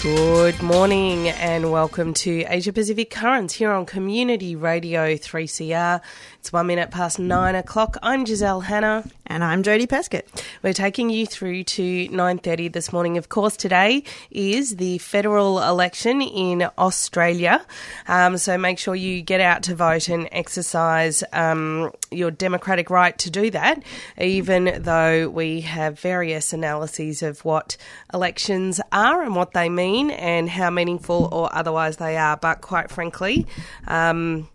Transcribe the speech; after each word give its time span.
Good 0.00 0.62
morning 0.62 1.28
and 1.28 1.72
welcome 1.72 2.14
to 2.14 2.44
Asia 2.48 2.72
Pacific 2.72 3.10
Currents 3.10 3.54
here 3.54 3.72
on 3.72 3.84
Community 3.84 4.54
Radio 4.54 5.16
3CR. 5.16 6.00
It's 6.48 6.52
one 6.54 6.66
minute 6.66 6.90
past 6.90 7.18
nine 7.18 7.54
o'clock. 7.54 7.98
I'm 8.02 8.24
Giselle 8.24 8.62
Hanna. 8.62 9.04
And 9.26 9.44
I'm 9.44 9.62
Jodie 9.62 9.86
Pescott. 9.86 10.24
We're 10.62 10.72
taking 10.72 11.10
you 11.10 11.26
through 11.26 11.64
to 11.64 12.08
9.30 12.08 12.72
this 12.72 12.90
morning. 12.90 13.18
Of 13.18 13.28
course, 13.28 13.58
today 13.58 14.04
is 14.30 14.76
the 14.76 14.96
federal 14.96 15.62
election 15.62 16.22
in 16.22 16.66
Australia. 16.78 17.66
Um, 18.06 18.38
so 18.38 18.56
make 18.56 18.78
sure 18.78 18.94
you 18.94 19.20
get 19.20 19.42
out 19.42 19.64
to 19.64 19.74
vote 19.74 20.08
and 20.08 20.26
exercise 20.32 21.22
um, 21.34 21.92
your 22.10 22.30
democratic 22.30 22.88
right 22.88 23.18
to 23.18 23.30
do 23.30 23.50
that, 23.50 23.82
even 24.18 24.82
though 24.82 25.28
we 25.28 25.60
have 25.60 26.00
various 26.00 26.54
analyses 26.54 27.22
of 27.22 27.44
what 27.44 27.76
elections 28.14 28.80
are 28.90 29.22
and 29.22 29.36
what 29.36 29.52
they 29.52 29.68
mean 29.68 30.10
and 30.10 30.48
how 30.48 30.70
meaningful 30.70 31.28
or 31.30 31.54
otherwise 31.54 31.98
they 31.98 32.16
are. 32.16 32.38
But 32.38 32.62
quite 32.62 32.90
frankly, 32.90 33.46
um, 33.86 34.48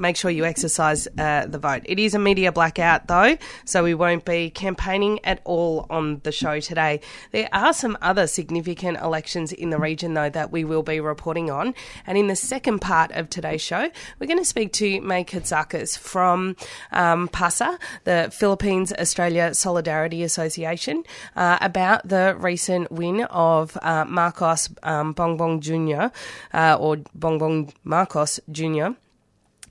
make 0.00 0.16
sure 0.16 0.30
you 0.30 0.44
exercise 0.44 1.06
uh, 1.18 1.46
the 1.46 1.58
vote. 1.58 1.82
It 1.84 1.98
is 1.98 2.14
a 2.14 2.18
media 2.18 2.50
blackout, 2.50 3.06
though, 3.06 3.36
so 3.64 3.84
we 3.84 3.94
won't 3.94 4.24
be 4.24 4.50
campaigning 4.50 5.20
at 5.24 5.40
all 5.44 5.86
on 5.90 6.20
the 6.24 6.32
show 6.32 6.58
today. 6.58 7.00
There 7.30 7.48
are 7.52 7.72
some 7.72 7.96
other 8.02 8.26
significant 8.26 8.98
elections 8.98 9.52
in 9.52 9.70
the 9.70 9.78
region, 9.78 10.14
though, 10.14 10.30
that 10.30 10.50
we 10.50 10.64
will 10.64 10.82
be 10.82 11.00
reporting 11.00 11.50
on. 11.50 11.74
And 12.06 12.16
in 12.16 12.26
the 12.26 12.36
second 12.36 12.80
part 12.80 13.12
of 13.12 13.28
today's 13.30 13.60
show, 13.60 13.90
we're 14.18 14.26
going 14.26 14.38
to 14.38 14.44
speak 14.44 14.72
to 14.74 15.00
May 15.02 15.24
Katsakis 15.24 15.98
from 15.98 16.56
um, 16.92 17.28
PASA, 17.28 17.78
the 18.04 18.30
Philippines 18.32 18.92
Australia 18.98 19.54
Solidarity 19.54 20.22
Association, 20.22 21.04
uh, 21.36 21.58
about 21.60 22.08
the 22.08 22.34
recent 22.38 22.90
win 22.90 23.24
of 23.24 23.76
uh, 23.82 24.04
Marcos 24.06 24.68
um, 24.82 25.14
Bongbong 25.14 25.60
Jr., 25.60 26.14
uh, 26.56 26.76
or 26.80 26.96
Bongbong 27.18 27.72
Marcos 27.84 28.40
Jr 28.50 28.94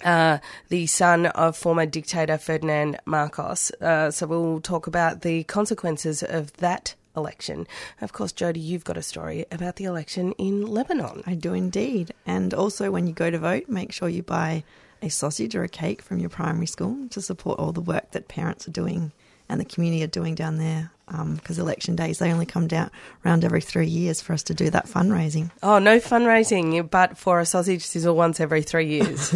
uh, 0.04 0.40
the 0.70 0.88
son 0.88 1.28
of 1.28 1.58
former 1.58 1.86
dictator 1.86 2.38
Ferdinand 2.38 3.00
Marcos. 3.06 3.72
Uh, 3.82 4.12
so 4.12 4.28
we'll 4.28 4.62
talk 4.62 4.88
about 4.88 5.22
the 5.22 5.44
consequences 5.46 6.24
of 6.24 6.54
that 6.58 6.96
election. 7.16 7.68
Of 8.02 8.14
course, 8.14 8.32
Jody, 8.32 8.60
you've 8.60 8.84
got 8.84 8.98
a 8.98 9.02
story 9.02 9.46
about 9.52 9.76
the 9.76 9.86
election 9.86 10.34
in 10.34 10.66
Lebanon. 10.66 11.24
I 11.26 11.36
do 11.36 11.54
indeed. 11.54 12.14
And 12.26 12.54
also, 12.54 12.92
when 12.92 13.08
you 13.08 13.14
go 13.14 13.30
to 13.30 13.40
vote, 13.40 13.68
make 13.68 13.92
sure 13.92 14.10
you 14.10 14.24
buy 14.24 14.64
a 15.02 15.10
sausage 15.10 15.56
or 15.56 15.64
a 15.64 15.70
cake 15.70 16.02
from 16.02 16.20
your 16.20 16.30
primary 16.30 16.68
school 16.68 17.08
to 17.10 17.22
support 17.22 17.60
all 17.60 17.72
the 17.72 17.82
work 17.82 18.12
that 18.12 18.28
parents 18.28 18.68
are 18.68 18.72
doing 18.72 19.12
and 19.50 19.60
the 19.60 19.66
community 19.66 20.04
are 20.04 20.08
doing 20.08 20.36
down 20.36 20.58
there 20.58 20.92
because 21.10 21.58
um, 21.58 21.66
election 21.66 21.96
days 21.96 22.20
they 22.20 22.32
only 22.32 22.46
come 22.46 22.68
down 22.68 22.92
around 23.26 23.44
every 23.44 23.62
three 23.62 23.88
years 23.88 24.22
for 24.22 24.34
us 24.34 24.44
to 24.44 24.54
do 24.54 24.70
that 24.70 24.86
fundraising. 24.86 25.50
Oh, 25.64 25.80
no 25.80 26.00
fundraising, 26.00 26.90
but 26.90 27.18
for 27.18 27.40
a 27.40 27.46
sausage 27.46 27.84
sizzle 27.84 28.16
once 28.16 28.40
every 28.40 28.62
three 28.62 28.88
years. 28.88 29.34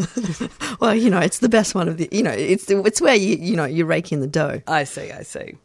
well, 0.79 0.93
you 0.93 1.09
know, 1.09 1.19
it's 1.19 1.39
the 1.39 1.49
best 1.49 1.73
one 1.73 1.87
of 1.87 1.97
the. 1.97 2.07
You 2.11 2.23
know, 2.23 2.31
it's 2.31 2.69
it's 2.69 3.01
where 3.01 3.15
you 3.15 3.37
you 3.37 3.55
know 3.55 3.65
you 3.65 3.85
rake 3.85 4.11
in 4.11 4.19
the 4.19 4.27
dough. 4.27 4.61
I 4.67 4.83
see. 4.83 5.11
I 5.11 5.23
see. 5.23 5.57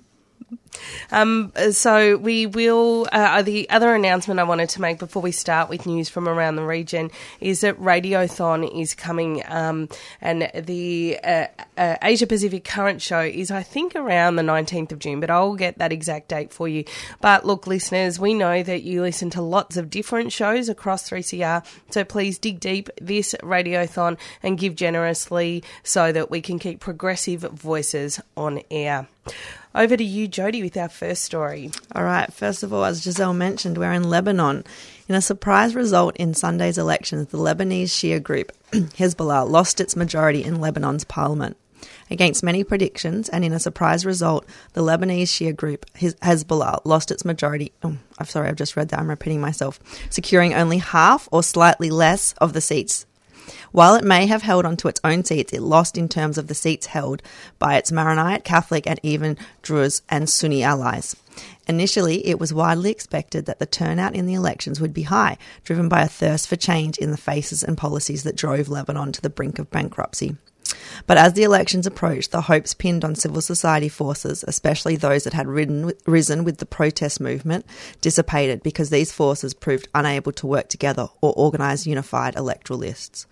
Um, 1.10 1.52
so 1.70 2.16
we 2.16 2.46
will. 2.46 3.06
Uh, 3.12 3.42
the 3.42 3.68
other 3.70 3.94
announcement 3.94 4.40
I 4.40 4.44
wanted 4.44 4.68
to 4.70 4.80
make 4.80 4.98
before 4.98 5.22
we 5.22 5.32
start 5.32 5.68
with 5.68 5.86
news 5.86 6.08
from 6.08 6.28
around 6.28 6.56
the 6.56 6.64
region 6.64 7.10
is 7.40 7.60
that 7.62 7.80
Radiothon 7.80 8.80
is 8.80 8.94
coming, 8.94 9.42
um, 9.46 9.88
and 10.20 10.50
the 10.54 11.18
uh, 11.22 11.46
uh, 11.76 11.96
Asia 12.02 12.26
Pacific 12.26 12.64
Current 12.64 13.02
Show 13.02 13.20
is, 13.20 13.50
I 13.50 13.62
think, 13.62 13.94
around 13.94 14.36
the 14.36 14.42
nineteenth 14.42 14.92
of 14.92 14.98
June. 14.98 15.20
But 15.20 15.30
I'll 15.30 15.54
get 15.56 15.78
that 15.78 15.92
exact 15.92 16.28
date 16.28 16.52
for 16.52 16.68
you. 16.68 16.84
But 17.20 17.44
look, 17.44 17.66
listeners, 17.66 18.18
we 18.18 18.34
know 18.34 18.62
that 18.62 18.82
you 18.82 19.02
listen 19.02 19.30
to 19.30 19.42
lots 19.42 19.76
of 19.76 19.90
different 19.90 20.32
shows 20.32 20.68
across 20.68 21.08
3CR, 21.08 21.64
so 21.90 22.04
please 22.04 22.38
dig 22.38 22.60
deep 22.60 22.88
this 23.00 23.34
Radiothon 23.42 24.18
and 24.42 24.58
give 24.58 24.74
generously 24.74 25.62
so 25.82 26.12
that 26.12 26.30
we 26.30 26.40
can 26.40 26.58
keep 26.58 26.80
progressive 26.80 27.40
voices 27.40 28.20
on 28.36 28.60
air. 28.70 29.08
Over 29.78 29.96
to 29.96 30.02
you, 30.02 30.26
Jody, 30.26 30.60
with 30.60 30.76
our 30.76 30.88
first 30.88 31.22
story. 31.22 31.70
All 31.94 32.02
right. 32.02 32.32
First 32.32 32.64
of 32.64 32.72
all, 32.72 32.84
as 32.84 33.00
Giselle 33.00 33.32
mentioned, 33.32 33.78
we're 33.78 33.92
in 33.92 34.10
Lebanon. 34.10 34.64
In 35.08 35.14
a 35.14 35.22
surprise 35.22 35.76
result 35.76 36.16
in 36.16 36.34
Sunday's 36.34 36.78
elections, 36.78 37.28
the 37.28 37.38
Lebanese 37.38 37.84
Shia 37.84 38.20
group 38.20 38.50
Hezbollah 38.72 39.48
lost 39.48 39.80
its 39.80 39.94
majority 39.94 40.42
in 40.42 40.60
Lebanon's 40.60 41.04
parliament. 41.04 41.56
Against 42.10 42.42
many 42.42 42.64
predictions, 42.64 43.28
and 43.28 43.44
in 43.44 43.52
a 43.52 43.60
surprise 43.60 44.04
result, 44.04 44.46
the 44.72 44.82
Lebanese 44.82 45.28
Shia 45.28 45.54
group 45.54 45.86
Hezbollah 45.94 46.80
lost 46.84 47.12
its 47.12 47.24
majority. 47.24 47.70
Oh, 47.84 47.96
I'm 48.18 48.26
sorry, 48.26 48.48
I've 48.48 48.56
just 48.56 48.76
read 48.76 48.88
that. 48.88 48.98
I'm 48.98 49.08
repeating 49.08 49.40
myself. 49.40 49.78
Securing 50.10 50.54
only 50.54 50.78
half 50.78 51.28
or 51.30 51.44
slightly 51.44 51.90
less 51.90 52.32
of 52.40 52.52
the 52.52 52.60
seats 52.60 53.06
while 53.72 53.94
it 53.94 54.04
may 54.04 54.26
have 54.26 54.42
held 54.42 54.64
onto 54.64 54.88
its 54.88 55.00
own 55.04 55.24
seats, 55.24 55.52
it 55.52 55.62
lost 55.62 55.96
in 55.96 56.08
terms 56.08 56.38
of 56.38 56.48
the 56.48 56.54
seats 56.54 56.86
held 56.86 57.22
by 57.58 57.76
its 57.76 57.92
Maronite, 57.92 58.44
Catholic, 58.44 58.86
and 58.86 59.00
even 59.02 59.36
Druze 59.62 60.02
and 60.08 60.28
Sunni 60.28 60.62
allies. 60.62 61.16
Initially, 61.68 62.26
it 62.26 62.40
was 62.40 62.52
widely 62.52 62.90
expected 62.90 63.46
that 63.46 63.58
the 63.58 63.66
turnout 63.66 64.14
in 64.14 64.26
the 64.26 64.34
elections 64.34 64.80
would 64.80 64.94
be 64.94 65.02
high, 65.02 65.36
driven 65.64 65.88
by 65.88 66.02
a 66.02 66.08
thirst 66.08 66.48
for 66.48 66.56
change 66.56 66.98
in 66.98 67.10
the 67.10 67.16
faces 67.16 67.62
and 67.62 67.76
policies 67.76 68.24
that 68.24 68.36
drove 68.36 68.68
Lebanon 68.68 69.12
to 69.12 69.20
the 69.20 69.30
brink 69.30 69.58
of 69.58 69.70
bankruptcy. 69.70 70.36
But 71.06 71.18
as 71.18 71.32
the 71.32 71.42
elections 71.42 71.86
approached, 71.86 72.30
the 72.30 72.42
hopes 72.42 72.74
pinned 72.74 73.04
on 73.04 73.14
civil 73.14 73.40
society 73.40 73.88
forces, 73.88 74.44
especially 74.46 74.96
those 74.96 75.24
that 75.24 75.32
had 75.32 75.46
ridden, 75.46 75.92
risen 76.06 76.44
with 76.44 76.58
the 76.58 76.66
protest 76.66 77.20
movement, 77.20 77.66
dissipated 78.00 78.62
because 78.62 78.90
these 78.90 79.12
forces 79.12 79.54
proved 79.54 79.88
unable 79.94 80.32
to 80.32 80.46
work 80.46 80.68
together 80.68 81.08
or 81.20 81.32
organise 81.36 81.86
unified 81.86 82.36
electoral 82.36 82.78
lists. 82.78 83.26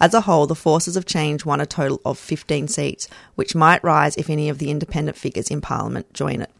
As 0.00 0.12
a 0.12 0.22
whole, 0.22 0.46
the 0.46 0.54
forces 0.54 0.96
of 0.96 1.06
change 1.06 1.44
won 1.46 1.60
a 1.60 1.66
total 1.66 2.00
of 2.04 2.18
15 2.18 2.68
seats, 2.68 3.08
which 3.34 3.54
might 3.54 3.82
rise 3.82 4.16
if 4.16 4.28
any 4.28 4.48
of 4.48 4.58
the 4.58 4.70
independent 4.70 5.16
figures 5.16 5.48
in 5.48 5.62
Parliament 5.62 6.12
join 6.12 6.42
it. 6.42 6.50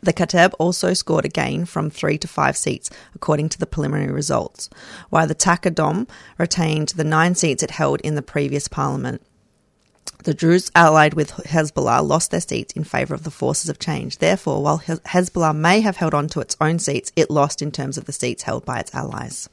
The 0.00 0.12
Kataeb 0.12 0.52
also 0.60 0.94
scored 0.94 1.24
a 1.24 1.28
gain 1.28 1.64
from 1.64 1.90
three 1.90 2.18
to 2.18 2.28
five 2.28 2.56
seats, 2.56 2.88
according 3.16 3.48
to 3.50 3.58
the 3.58 3.66
preliminary 3.66 4.12
results, 4.12 4.70
while 5.10 5.26
the 5.26 5.34
Takadom 5.34 6.08
retained 6.38 6.90
the 6.90 7.02
nine 7.02 7.34
seats 7.34 7.64
it 7.64 7.72
held 7.72 8.00
in 8.02 8.14
the 8.14 8.22
previous 8.22 8.68
parliament. 8.68 9.22
The 10.24 10.34
Druze 10.34 10.70
allied 10.74 11.14
with 11.14 11.30
Hezbollah 11.30 12.06
lost 12.06 12.30
their 12.30 12.40
seats 12.40 12.72
in 12.74 12.84
favour 12.84 13.14
of 13.14 13.24
the 13.24 13.30
forces 13.30 13.70
of 13.70 13.78
change. 13.78 14.18
Therefore, 14.18 14.62
while 14.62 14.78
Hezbollah 14.78 15.56
may 15.56 15.80
have 15.80 15.96
held 15.96 16.14
on 16.14 16.28
to 16.28 16.40
its 16.40 16.56
own 16.60 16.78
seats, 16.78 17.12
it 17.16 17.30
lost 17.30 17.62
in 17.62 17.70
terms 17.70 17.96
of 17.96 18.04
the 18.04 18.12
seats 18.12 18.42
held 18.42 18.64
by 18.64 18.78
its 18.78 18.94
allies. 18.94 19.48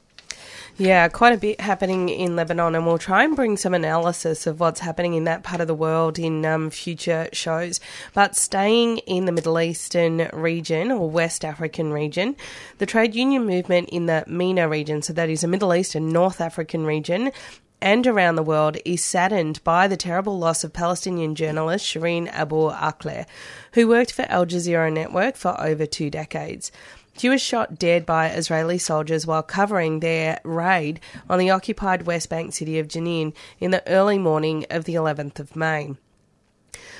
Yeah, 0.78 1.08
quite 1.08 1.32
a 1.32 1.38
bit 1.38 1.58
happening 1.62 2.10
in 2.10 2.36
Lebanon, 2.36 2.74
and 2.74 2.84
we'll 2.84 2.98
try 2.98 3.24
and 3.24 3.34
bring 3.34 3.56
some 3.56 3.72
analysis 3.72 4.46
of 4.46 4.60
what's 4.60 4.80
happening 4.80 5.14
in 5.14 5.24
that 5.24 5.42
part 5.42 5.62
of 5.62 5.68
the 5.68 5.74
world 5.74 6.18
in 6.18 6.44
um, 6.44 6.68
future 6.68 7.30
shows. 7.32 7.80
But 8.12 8.36
staying 8.36 8.98
in 8.98 9.24
the 9.24 9.32
Middle 9.32 9.58
Eastern 9.58 10.28
region 10.34 10.92
or 10.92 11.08
West 11.08 11.46
African 11.46 11.94
region, 11.94 12.36
the 12.76 12.84
trade 12.84 13.14
union 13.14 13.46
movement 13.46 13.88
in 13.88 14.04
the 14.04 14.24
MENA 14.26 14.68
region, 14.68 15.00
so 15.00 15.14
that 15.14 15.30
is 15.30 15.42
a 15.42 15.48
Middle 15.48 15.72
East 15.72 15.94
and 15.94 16.12
North 16.12 16.42
African 16.42 16.84
region, 16.84 17.32
and 17.80 18.06
around 18.06 18.36
the 18.36 18.42
world 18.42 18.76
is 18.84 19.04
saddened 19.04 19.62
by 19.64 19.86
the 19.86 19.96
terrible 19.96 20.38
loss 20.38 20.64
of 20.64 20.72
Palestinian 20.72 21.34
journalist 21.34 21.84
Shireen 21.86 22.28
Abu 22.28 22.70
Akleh, 22.70 23.26
who 23.72 23.88
worked 23.88 24.12
for 24.12 24.22
Al 24.28 24.46
Jazeera 24.46 24.92
Network 24.92 25.36
for 25.36 25.60
over 25.60 25.86
two 25.86 26.10
decades. 26.10 26.72
She 27.18 27.28
was 27.28 27.40
shot 27.40 27.78
dead 27.78 28.04
by 28.04 28.28
Israeli 28.28 28.78
soldiers 28.78 29.26
while 29.26 29.42
covering 29.42 30.00
their 30.00 30.40
raid 30.44 31.00
on 31.30 31.38
the 31.38 31.50
occupied 31.50 32.06
West 32.06 32.28
Bank 32.28 32.52
city 32.52 32.78
of 32.78 32.88
Jenin 32.88 33.32
in 33.58 33.70
the 33.70 33.86
early 33.88 34.18
morning 34.18 34.66
of 34.68 34.84
the 34.84 34.94
11th 34.94 35.38
of 35.38 35.56
May. 35.56 35.94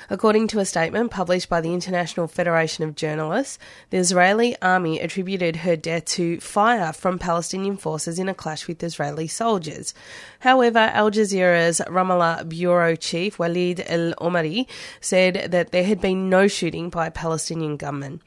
According 0.09 0.49
to 0.49 0.61
a 0.61 0.65
statement 0.65 1.11
published 1.11 1.49
by 1.49 1.61
the 1.61 1.75
International 1.75 2.29
Federation 2.29 2.85
of 2.85 2.95
Journalists, 2.95 3.59
the 3.91 3.97
Israeli 3.97 4.57
army 4.63 5.01
attributed 5.01 5.57
her 5.57 5.75
death 5.75 6.05
to 6.17 6.39
fire 6.41 6.93
from 6.93 7.19
Palestinian 7.19 7.77
forces 7.77 8.19
in 8.19 8.29
a 8.29 8.35
clash 8.35 8.69
with 8.69 8.83
Israeli 8.83 9.27
soldiers. 9.27 9.95
However, 10.41 10.79
Al 10.79 11.11
Jazeera's 11.11 11.81
Ramallah 11.89 12.49
bureau 12.49 12.95
chief 12.95 13.39
Walid 13.39 13.85
El 13.87 14.15
Omari 14.21 14.69
said 15.01 15.51
that 15.51 15.73
there 15.73 15.85
had 15.85 16.01
been 16.01 16.31
no 16.31 16.47
shooting 16.47 16.89
by 16.89 17.11
Palestinian 17.11 17.77
gunmen. 17.77 18.23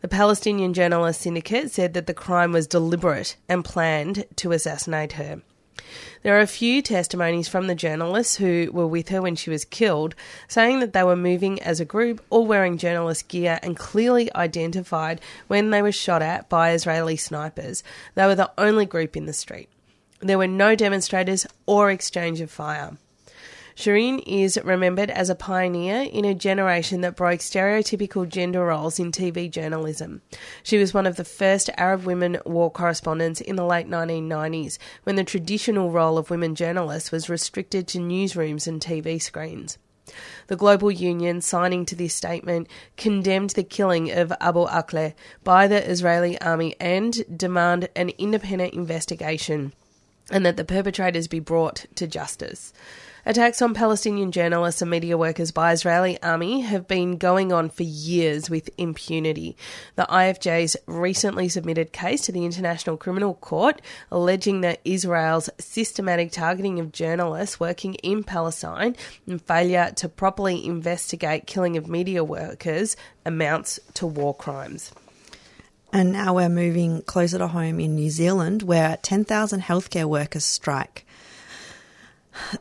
The 0.00 0.08
Palestinian 0.08 0.72
Journalist 0.72 1.20
Syndicate 1.20 1.70
said 1.70 1.94
that 1.94 2.06
the 2.06 2.14
crime 2.14 2.52
was 2.52 2.66
deliberate 2.66 3.36
and 3.48 3.64
planned 3.64 4.24
to 4.36 4.52
assassinate 4.52 5.12
her. 5.12 5.42
There 6.22 6.36
are 6.36 6.40
a 6.40 6.46
few 6.46 6.82
testimonies 6.82 7.48
from 7.48 7.66
the 7.66 7.74
journalists 7.74 8.36
who 8.36 8.70
were 8.72 8.86
with 8.86 9.08
her 9.08 9.22
when 9.22 9.36
she 9.36 9.50
was 9.50 9.64
killed, 9.64 10.14
saying 10.48 10.80
that 10.80 10.92
they 10.92 11.02
were 11.02 11.16
moving 11.16 11.60
as 11.62 11.80
a 11.80 11.84
group, 11.84 12.22
all 12.30 12.46
wearing 12.46 12.76
journalist 12.76 13.28
gear, 13.28 13.58
and 13.62 13.76
clearly 13.76 14.34
identified 14.34 15.20
when 15.46 15.70
they 15.70 15.82
were 15.82 15.92
shot 15.92 16.22
at 16.22 16.48
by 16.48 16.72
Israeli 16.72 17.16
snipers. 17.16 17.82
They 18.14 18.26
were 18.26 18.34
the 18.34 18.52
only 18.58 18.86
group 18.86 19.16
in 19.16 19.26
the 19.26 19.32
street. 19.32 19.68
There 20.20 20.38
were 20.38 20.46
no 20.46 20.74
demonstrators 20.74 21.46
or 21.66 21.90
exchange 21.90 22.40
of 22.40 22.50
fire. 22.50 22.98
Shireen 23.80 24.22
is 24.26 24.60
remembered 24.62 25.10
as 25.10 25.30
a 25.30 25.34
pioneer 25.34 26.02
in 26.02 26.26
a 26.26 26.34
generation 26.34 27.00
that 27.00 27.16
broke 27.16 27.40
stereotypical 27.40 28.28
gender 28.28 28.66
roles 28.66 28.98
in 28.98 29.10
TV 29.10 29.50
journalism. 29.50 30.20
She 30.62 30.76
was 30.76 30.92
one 30.92 31.06
of 31.06 31.16
the 31.16 31.24
first 31.24 31.70
Arab 31.78 32.04
women 32.04 32.36
war 32.44 32.70
correspondents 32.70 33.40
in 33.40 33.56
the 33.56 33.64
late 33.64 33.88
1990s, 33.88 34.76
when 35.04 35.16
the 35.16 35.24
traditional 35.24 35.90
role 35.90 36.18
of 36.18 36.28
women 36.28 36.54
journalists 36.54 37.10
was 37.10 37.30
restricted 37.30 37.88
to 37.88 37.98
newsrooms 38.00 38.66
and 38.66 38.82
TV 38.82 39.20
screens. 39.20 39.78
The 40.48 40.56
Global 40.56 40.90
Union, 40.90 41.40
signing 41.40 41.86
to 41.86 41.96
this 41.96 42.14
statement, 42.14 42.68
condemned 42.98 43.50
the 43.50 43.64
killing 43.64 44.10
of 44.10 44.30
Abu 44.42 44.66
Akleh 44.66 45.14
by 45.42 45.66
the 45.66 45.88
Israeli 45.88 46.38
army 46.42 46.76
and 46.78 47.24
demand 47.34 47.88
an 47.96 48.10
independent 48.18 48.74
investigation 48.74 49.72
and 50.30 50.44
that 50.44 50.58
the 50.58 50.64
perpetrators 50.64 51.28
be 51.28 51.40
brought 51.40 51.86
to 51.94 52.06
justice. 52.06 52.74
Attacks 53.26 53.60
on 53.60 53.74
Palestinian 53.74 54.32
journalists 54.32 54.80
and 54.80 54.90
media 54.90 55.18
workers 55.18 55.52
by 55.52 55.72
Israeli 55.72 56.20
army 56.22 56.60
have 56.60 56.88
been 56.88 57.18
going 57.18 57.52
on 57.52 57.68
for 57.68 57.82
years 57.82 58.48
with 58.48 58.70
impunity. 58.78 59.58
The 59.96 60.06
IFJ's 60.08 60.74
recently 60.86 61.50
submitted 61.50 61.92
case 61.92 62.22
to 62.22 62.32
the 62.32 62.46
International 62.46 62.96
Criminal 62.96 63.34
Court 63.34 63.82
alleging 64.10 64.62
that 64.62 64.80
Israel's 64.86 65.50
systematic 65.58 66.32
targeting 66.32 66.80
of 66.80 66.92
journalists 66.92 67.60
working 67.60 67.94
in 67.96 68.24
Palestine 68.24 68.96
and 69.26 69.42
failure 69.42 69.92
to 69.96 70.08
properly 70.08 70.64
investigate 70.64 71.46
killing 71.46 71.76
of 71.76 71.88
media 71.88 72.24
workers 72.24 72.96
amounts 73.26 73.78
to 73.94 74.06
war 74.06 74.34
crimes. 74.34 74.92
And 75.92 76.12
now 76.12 76.34
we're 76.34 76.48
moving 76.48 77.02
closer 77.02 77.36
to 77.36 77.48
home 77.48 77.80
in 77.80 77.96
New 77.96 78.10
Zealand, 78.10 78.62
where 78.62 78.96
10,000 78.96 79.60
healthcare 79.60 80.04
workers 80.04 80.44
strike. 80.44 81.04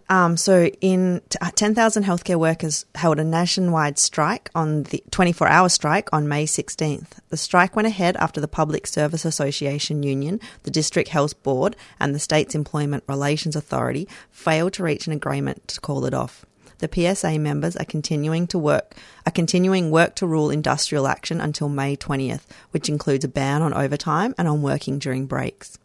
Um, 0.10 0.38
so, 0.38 0.66
in 0.81 1.21
uh, 1.42 1.51
10,000 1.54 2.04
healthcare 2.04 2.39
workers 2.39 2.86
held 2.95 3.19
a 3.19 3.24
nationwide 3.24 4.00
strike 4.00 4.50
on 4.56 4.83
the 4.83 5.04
24 5.12 5.48
hour 5.48 5.69
strike 5.69 6.10
on 6.12 6.27
May 6.27 6.45
16th. 6.45 7.19
The 7.30 7.38
strike 7.38 7.75
went 7.75 7.88
ahead 7.88 8.18
after 8.18 8.42
the 8.42 8.48
Public 8.48 8.88
Service 8.88 9.25
Association 9.25 10.04
Union, 10.04 10.39
the 10.63 10.71
District 10.71 11.10
Health 11.10 11.42
Board, 11.44 11.75
and 12.00 12.13
the 12.13 12.19
State's 12.19 12.56
Employment 12.56 13.04
Relations 13.07 13.56
Authority 13.56 14.07
failed 14.31 14.74
to 14.74 14.83
reach 14.83 15.07
an 15.07 15.13
agreement 15.13 15.68
to 15.68 15.81
call 15.81 16.06
it 16.06 16.13
off. 16.13 16.45
The 16.80 16.89
PSA 16.92 17.38
members 17.39 17.75
are 17.75 17.86
continuing 17.86 18.48
to 18.48 18.57
work, 18.57 18.95
are 19.25 19.31
continuing 19.31 19.92
work 19.92 20.15
to 20.15 20.27
rule 20.27 20.50
industrial 20.50 21.07
action 21.07 21.42
until 21.42 21.68
May 21.68 21.98
20th, 21.98 22.44
which 22.72 22.88
includes 22.88 23.25
a 23.25 23.27
ban 23.27 23.62
on 23.62 23.74
overtime 23.74 24.33
and 24.38 24.48
on 24.48 24.62
working 24.62 24.98
during 24.98 25.25
breaks. 25.25 25.77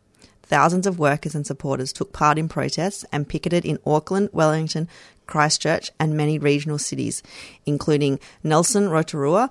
Thousands 0.46 0.86
of 0.86 0.98
workers 0.98 1.34
and 1.34 1.46
supporters 1.46 1.92
took 1.92 2.12
part 2.12 2.38
in 2.38 2.48
protests 2.48 3.04
and 3.10 3.28
picketed 3.28 3.64
in 3.64 3.78
Auckland, 3.86 4.30
Wellington, 4.32 4.88
Christchurch, 5.26 5.90
and 5.98 6.16
many 6.16 6.38
regional 6.38 6.78
cities, 6.78 7.22
including 7.64 8.20
Nelson, 8.42 8.90
Rotorua, 8.90 9.50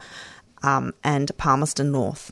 um, 0.62 0.94
and 1.04 1.36
Palmerston 1.38 1.92
North. 1.92 2.32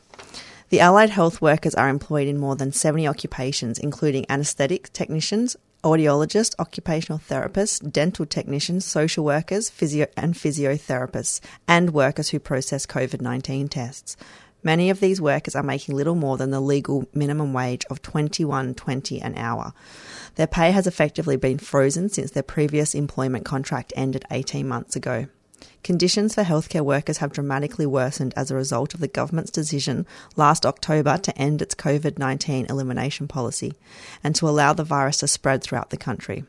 The 0.69 0.79
allied 0.79 1.09
health 1.09 1.41
workers 1.41 1.75
are 1.75 1.89
employed 1.89 2.27
in 2.27 2.37
more 2.37 2.55
than 2.55 2.71
70 2.71 3.07
occupations, 3.07 3.77
including 3.77 4.25
anaesthetic 4.29 4.93
technicians, 4.93 5.57
audiologists, 5.83 6.55
occupational 6.59 7.19
therapists, 7.19 7.91
dental 7.91 8.25
technicians, 8.25 8.85
social 8.85 9.25
workers, 9.25 9.69
physio- 9.69 10.07
and 10.15 10.35
physiotherapists, 10.35 11.41
and 11.67 11.93
workers 11.93 12.29
who 12.29 12.39
process 12.39 12.85
COVID 12.85 13.19
19 13.19 13.67
tests. 13.67 14.15
Many 14.63 14.89
of 14.89 14.99
these 14.99 15.19
workers 15.19 15.55
are 15.55 15.63
making 15.63 15.95
little 15.95 16.15
more 16.15 16.37
than 16.37 16.51
the 16.51 16.59
legal 16.59 17.07
minimum 17.13 17.53
wage 17.53 17.85
of 17.89 18.01
$21.20 18.01 19.23
an 19.23 19.35
hour. 19.35 19.73
Their 20.35 20.47
pay 20.47 20.71
has 20.71 20.85
effectively 20.85 21.35
been 21.35 21.57
frozen 21.57 22.09
since 22.09 22.31
their 22.31 22.43
previous 22.43 22.93
employment 22.93 23.45
contract 23.45 23.91
ended 23.95 24.25
18 24.29 24.67
months 24.67 24.95
ago. 24.95 25.27
Conditions 25.83 26.35
for 26.35 26.43
healthcare 26.43 26.85
workers 26.85 27.17
have 27.17 27.33
dramatically 27.33 27.85
worsened 27.85 28.33
as 28.35 28.51
a 28.51 28.55
result 28.55 28.93
of 28.93 28.99
the 28.99 29.07
government's 29.07 29.51
decision 29.51 30.05
last 30.35 30.65
October 30.65 31.17
to 31.17 31.37
end 31.37 31.61
its 31.61 31.75
COVID 31.75 32.19
19 32.19 32.67
elimination 32.67 33.27
policy 33.27 33.73
and 34.23 34.35
to 34.35 34.47
allow 34.47 34.73
the 34.73 34.83
virus 34.83 35.17
to 35.17 35.27
spread 35.27 35.63
throughout 35.63 35.89
the 35.89 35.97
country. 35.97 36.45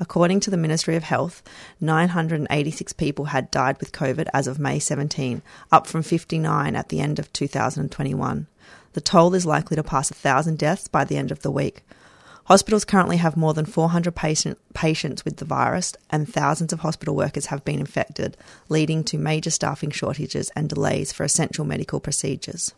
According 0.00 0.40
to 0.40 0.50
the 0.50 0.56
Ministry 0.56 0.96
of 0.96 1.04
Health, 1.04 1.42
986 1.80 2.92
people 2.94 3.26
had 3.26 3.50
died 3.50 3.78
with 3.80 3.92
COVID 3.92 4.28
as 4.32 4.46
of 4.46 4.58
May 4.58 4.78
17, 4.78 5.42
up 5.72 5.86
from 5.86 6.02
59 6.02 6.76
at 6.76 6.88
the 6.88 7.00
end 7.00 7.18
of 7.18 7.32
2021. 7.32 8.46
The 8.92 9.00
toll 9.00 9.34
is 9.34 9.44
likely 9.44 9.76
to 9.76 9.82
pass 9.82 10.10
1,000 10.10 10.58
deaths 10.58 10.88
by 10.88 11.04
the 11.04 11.16
end 11.16 11.30
of 11.30 11.42
the 11.42 11.50
week. 11.50 11.82
Hospitals 12.46 12.84
currently 12.84 13.16
have 13.16 13.36
more 13.36 13.54
than 13.54 13.66
400 13.66 14.14
patient, 14.14 14.58
patients 14.72 15.24
with 15.24 15.38
the 15.38 15.44
virus, 15.44 15.94
and 16.10 16.32
thousands 16.32 16.72
of 16.72 16.80
hospital 16.80 17.16
workers 17.16 17.46
have 17.46 17.64
been 17.64 17.80
infected, 17.80 18.36
leading 18.68 19.02
to 19.04 19.18
major 19.18 19.50
staffing 19.50 19.90
shortages 19.90 20.50
and 20.54 20.68
delays 20.68 21.12
for 21.12 21.24
essential 21.24 21.64
medical 21.64 21.98
procedures. 21.98 22.72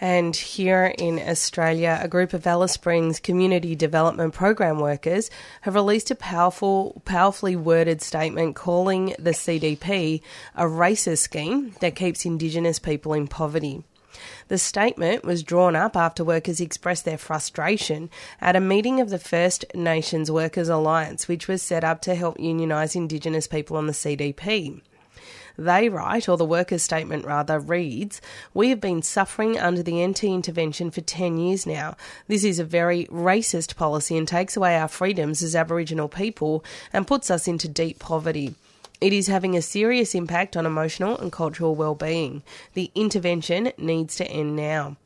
And 0.00 0.34
here 0.34 0.94
in 0.96 1.18
Australia, 1.18 2.00
a 2.02 2.08
group 2.08 2.32
of 2.32 2.46
Alice 2.46 2.72
Springs 2.72 3.20
community 3.20 3.76
development 3.76 4.32
program 4.32 4.80
workers 4.80 5.30
have 5.60 5.74
released 5.74 6.10
a 6.10 6.14
powerful, 6.14 7.02
powerfully 7.04 7.54
worded 7.54 8.00
statement 8.00 8.56
calling 8.56 9.14
the 9.18 9.32
CDP 9.32 10.22
a 10.56 10.64
racist 10.64 11.18
scheme 11.18 11.74
that 11.80 11.96
keeps 11.96 12.24
Indigenous 12.24 12.78
people 12.78 13.12
in 13.12 13.28
poverty. 13.28 13.84
The 14.48 14.58
statement 14.58 15.22
was 15.24 15.42
drawn 15.42 15.76
up 15.76 15.96
after 15.96 16.24
workers 16.24 16.60
expressed 16.60 17.04
their 17.04 17.18
frustration 17.18 18.08
at 18.40 18.56
a 18.56 18.60
meeting 18.60 19.00
of 19.00 19.10
the 19.10 19.18
First 19.18 19.64
Nations 19.74 20.30
Workers 20.30 20.68
Alliance, 20.68 21.28
which 21.28 21.46
was 21.46 21.62
set 21.62 21.84
up 21.84 22.00
to 22.02 22.14
help 22.14 22.38
unionise 22.38 22.96
Indigenous 22.96 23.46
people 23.46 23.76
on 23.76 23.86
the 23.86 23.92
CDP. 23.92 24.80
They 25.60 25.90
write, 25.90 26.26
or 26.26 26.38
the 26.38 26.44
workers' 26.46 26.82
statement 26.82 27.26
rather, 27.26 27.60
reads 27.60 28.22
We 28.54 28.70
have 28.70 28.80
been 28.80 29.02
suffering 29.02 29.58
under 29.58 29.82
the 29.82 30.06
NT 30.06 30.24
intervention 30.24 30.90
for 30.90 31.02
10 31.02 31.36
years 31.36 31.66
now. 31.66 31.98
This 32.28 32.44
is 32.44 32.58
a 32.58 32.64
very 32.64 33.04
racist 33.12 33.76
policy 33.76 34.16
and 34.16 34.26
takes 34.26 34.56
away 34.56 34.78
our 34.78 34.88
freedoms 34.88 35.42
as 35.42 35.54
Aboriginal 35.54 36.08
people 36.08 36.64
and 36.94 37.06
puts 37.06 37.30
us 37.30 37.46
into 37.46 37.68
deep 37.68 37.98
poverty. 37.98 38.54
It 39.02 39.12
is 39.12 39.26
having 39.26 39.54
a 39.54 39.60
serious 39.60 40.14
impact 40.14 40.56
on 40.56 40.64
emotional 40.64 41.18
and 41.18 41.30
cultural 41.30 41.74
well-being. 41.74 42.42
The 42.72 42.90
intervention 42.94 43.72
needs 43.76 44.16
to 44.16 44.26
end 44.26 44.56
now. 44.56 44.96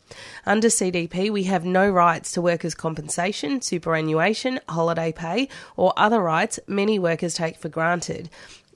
Under 0.47 0.69
CDP, 0.69 1.31
we 1.31 1.45
have 1.45 1.65
no 1.65 1.91
rights 1.91 2.31
to 2.33 2.43
workers' 2.43 2.77
compensation, 2.77 3.61
superannuation, 3.61 4.61
holiday 4.69 5.11
pay, 5.11 5.49
or 5.77 5.93
other 5.97 6.21
rights 6.21 6.61
many 6.69 6.99
workers 6.99 7.35
take 7.35 7.57
for 7.57 7.69
granted. 7.69 8.31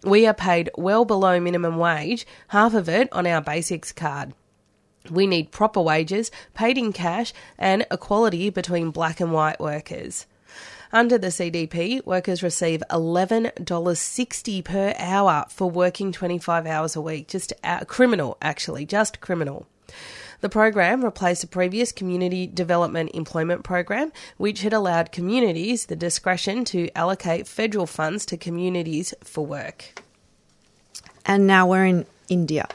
We 0.05 0.27
are 0.27 0.35
paid 0.35 0.71
well 0.77 1.05
below 1.05 1.41
minimum 1.41 1.77
wage, 1.77 2.27
half 2.49 2.75
of 2.75 2.89
it 2.89 3.13
on 3.13 3.27
our 3.27 3.41
basics 3.41 3.93
card. 3.93 4.33
We 5.11 5.27
need 5.27 5.51
proper 5.51 5.81
wages, 5.81 6.31
paid 6.55 6.79
in 6.79 6.93
cash, 6.93 7.33
and 7.59 7.87
equality 7.91 8.51
between 8.51 8.91
black 8.91 9.21
and 9.21 9.33
white 9.33 9.59
workers. 9.59 10.27
Under 10.93 11.19
the 11.19 11.29
CDP, 11.29 12.05
workers 12.07 12.43
receive 12.43 12.83
$11.60 12.91 14.65
per 14.65 14.95
hour 14.99 15.45
for 15.51 15.71
working 15.71 16.13
25 16.13 16.67
hours 16.67 16.97
a 16.97 17.01
week. 17.01 17.29
Just 17.29 17.53
uh, 17.63 17.85
criminal, 17.85 18.39
actually, 18.41 18.87
just 18.87 19.21
criminal. 19.21 19.67
The 20.41 20.49
program 20.49 21.05
replaced 21.05 21.43
a 21.43 21.49
previous 21.49 21.91
community 21.91 22.47
development 22.47 23.11
employment 23.13 23.65
program, 23.65 24.13
which 24.37 24.63
had 24.63 24.73
allowed 24.73 25.11
communities 25.11 25.87
the 25.87 25.97
discretion 25.97 26.65
to 26.67 26.89
allocate 26.97 27.49
federal 27.49 27.87
funds 27.87 28.25
to 28.27 28.37
communities 28.37 29.15
for 29.25 29.45
work. 29.45 30.01
And 31.27 31.47
now 31.47 31.67
we're 31.67 31.87
in 31.87 32.07
India. 32.29 32.69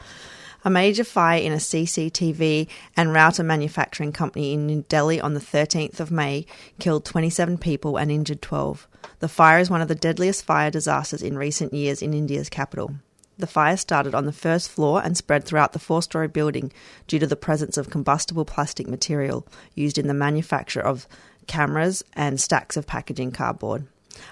A 0.66 0.70
major 0.70 1.04
fire 1.04 1.40
in 1.40 1.52
a 1.52 1.56
CCTV 1.56 2.68
and 2.96 3.12
router 3.12 3.42
manufacturing 3.42 4.12
company 4.12 4.52
in 4.54 4.66
New 4.66 4.84
Delhi 4.88 5.20
on 5.20 5.34
the 5.34 5.40
13th 5.40 6.00
of 6.00 6.10
May 6.10 6.46
killed 6.78 7.04
27 7.04 7.58
people 7.58 7.96
and 7.96 8.10
injured 8.10 8.40
12. 8.40 8.86
The 9.20 9.28
fire 9.28 9.58
is 9.58 9.70
one 9.70 9.82
of 9.82 9.88
the 9.88 9.94
deadliest 9.94 10.44
fire 10.44 10.70
disasters 10.70 11.22
in 11.22 11.36
recent 11.36 11.72
years 11.72 12.02
in 12.02 12.14
India's 12.14 12.48
capital. 12.48 12.94
The 13.36 13.46
fire 13.46 13.76
started 13.76 14.14
on 14.14 14.26
the 14.26 14.32
first 14.32 14.68
floor 14.68 15.02
and 15.02 15.16
spread 15.16 15.44
throughout 15.44 15.72
the 15.72 15.78
four 15.78 16.02
story 16.02 16.28
building 16.28 16.72
due 17.08 17.18
to 17.18 17.26
the 17.26 17.36
presence 17.36 17.76
of 17.76 17.90
combustible 17.90 18.44
plastic 18.44 18.86
material 18.86 19.46
used 19.74 19.98
in 19.98 20.06
the 20.06 20.14
manufacture 20.14 20.80
of 20.80 21.08
cameras 21.46 22.04
and 22.14 22.40
stacks 22.40 22.76
of 22.76 22.86
packaging 22.86 23.32
cardboard. 23.32 23.86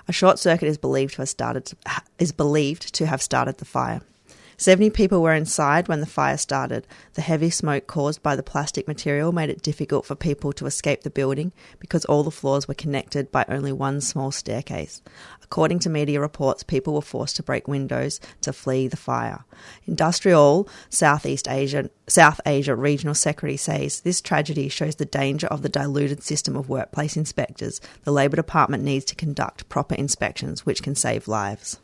A 0.07 0.13
short 0.13 0.39
circuit 0.39 0.69
is 0.69 0.79
believed 0.79 1.15
to 1.15 1.23
have 1.23 1.29
started 1.29 1.73
is 2.19 2.31
believed 2.31 2.95
to 2.95 3.07
have 3.07 3.21
started 3.21 3.59
the 3.59 3.65
fire. 3.65 4.03
70 4.63 4.91
people 4.91 5.21
were 5.21 5.35
inside 5.35 5.89
when 5.89 5.99
the 5.99 6.07
fire 6.07 6.37
started. 6.37 6.87
The 7.15 7.21
heavy 7.21 7.51
smoke 7.51 7.89
caused 7.89 8.23
by 8.23 8.37
the 8.37 8.45
plastic 8.45 8.87
material 8.87 9.33
made 9.33 9.51
it 9.51 9.61
difficult 9.61 10.07
for 10.07 10.15
people 10.15 10.53
to 10.53 10.67
escape 10.67 11.03
the 11.03 11.11
building 11.11 11.51
because 11.81 12.05
all 12.05 12.23
the 12.23 12.31
floors 12.31 12.69
were 12.69 12.75
connected 12.75 13.33
by 13.33 13.45
only 13.49 13.73
one 13.73 14.01
small 14.01 14.31
staircase. 14.31 15.03
According 15.43 15.81
to 15.81 15.91
media 15.91 16.21
reports, 16.21 16.63
people 16.63 16.95
were 16.95 17.03
forced 17.03 17.35
to 17.37 17.43
break 17.43 17.67
windows 17.67 18.21
to 18.43 18.53
flee 18.53 18.87
the 18.87 18.97
fire. 18.97 19.45
IndustriALL 19.89 20.69
Southeast 20.91 21.49
Asia, 21.49 21.91
South 22.07 22.41
Asia 22.47 22.77
Regional 22.77 23.17
Secretary 23.17 23.57
says 23.57 24.03
this 24.03 24.21
tragedy 24.21 24.69
shows 24.69 24.95
the 24.95 25.05
danger 25.05 25.49
of 25.49 25.63
the 25.63 25.69
diluted 25.69 26.23
system 26.23 26.55
of 26.55 26.69
workplace 26.69 27.17
inspectors. 27.17 27.81
The 28.05 28.13
Labor 28.13 28.37
Department 28.37 28.85
needs 28.85 29.07
to 29.07 29.17
conduct 29.17 29.69
proper 29.69 29.97
inspections, 29.97 30.65
which 30.65 30.85
can 30.85 30.95
save 30.95 31.27
lives. 31.27 31.81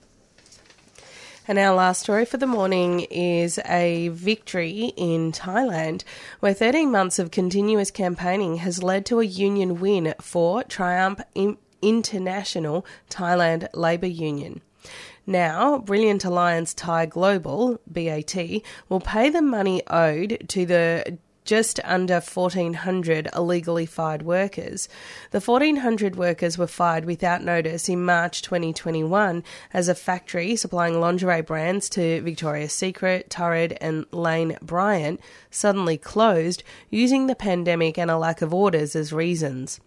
And 1.49 1.59
our 1.59 1.75
last 1.75 2.03
story 2.03 2.27
for 2.27 2.37
the 2.37 2.47
morning 2.47 3.07
is 3.11 3.59
a 3.65 4.09
victory 4.09 4.93
in 4.99 5.33
Thailand, 5.33 6.05
where 6.41 6.53
13 6.53 6.91
months 6.91 7.19
of 7.19 7.31
continuous 7.31 7.91
campaigning 7.91 8.57
has 8.57 8.83
led 8.83 9.07
to 9.07 9.21
a 9.21 9.25
union 9.25 9.81
win 9.81 10.15
for 10.21 10.63
Triumph 10.63 11.23
International 11.81 12.85
Thailand 13.09 13.67
Labour 13.73 14.09
Union. 14.09 14.61
Now, 15.27 15.79
Brilliant 15.79 16.23
Alliance 16.27 16.75
Thai 16.75 17.07
Global, 17.07 17.81
BAT, 17.87 18.37
will 18.91 19.01
pay 19.01 19.31
the 19.31 19.41
money 19.41 19.83
owed 19.87 20.45
to 20.49 20.67
the 20.67 21.17
just 21.49 21.81
under 21.83 22.21
1,400 22.21 23.27
illegally 23.35 23.87
fired 23.87 24.21
workers. 24.21 24.87
The 25.31 25.41
1,400 25.41 26.15
workers 26.15 26.59
were 26.59 26.67
fired 26.67 27.07
without 27.07 27.43
notice 27.43 27.89
in 27.89 28.05
March 28.05 28.43
2021 28.43 29.43
as 29.73 29.89
a 29.89 29.95
factory 29.95 30.57
supplying 30.57 31.01
lingerie 31.01 31.41
brands 31.41 31.89
to 31.89 32.21
Victoria's 32.21 32.75
Secret, 32.75 33.31
Torrid, 33.31 33.79
and 33.81 34.05
Lane 34.13 34.59
Bryant 34.61 35.21
suddenly 35.51 35.97
closed, 35.97 36.63
using 36.91 37.29
the 37.29 37.35
pandemic 37.35 37.99
and 37.99 38.11
a 38.11 38.19
lack 38.19 38.43
of 38.43 38.53
orders 38.53 38.95
as 38.95 39.11
reasons. 39.11 39.81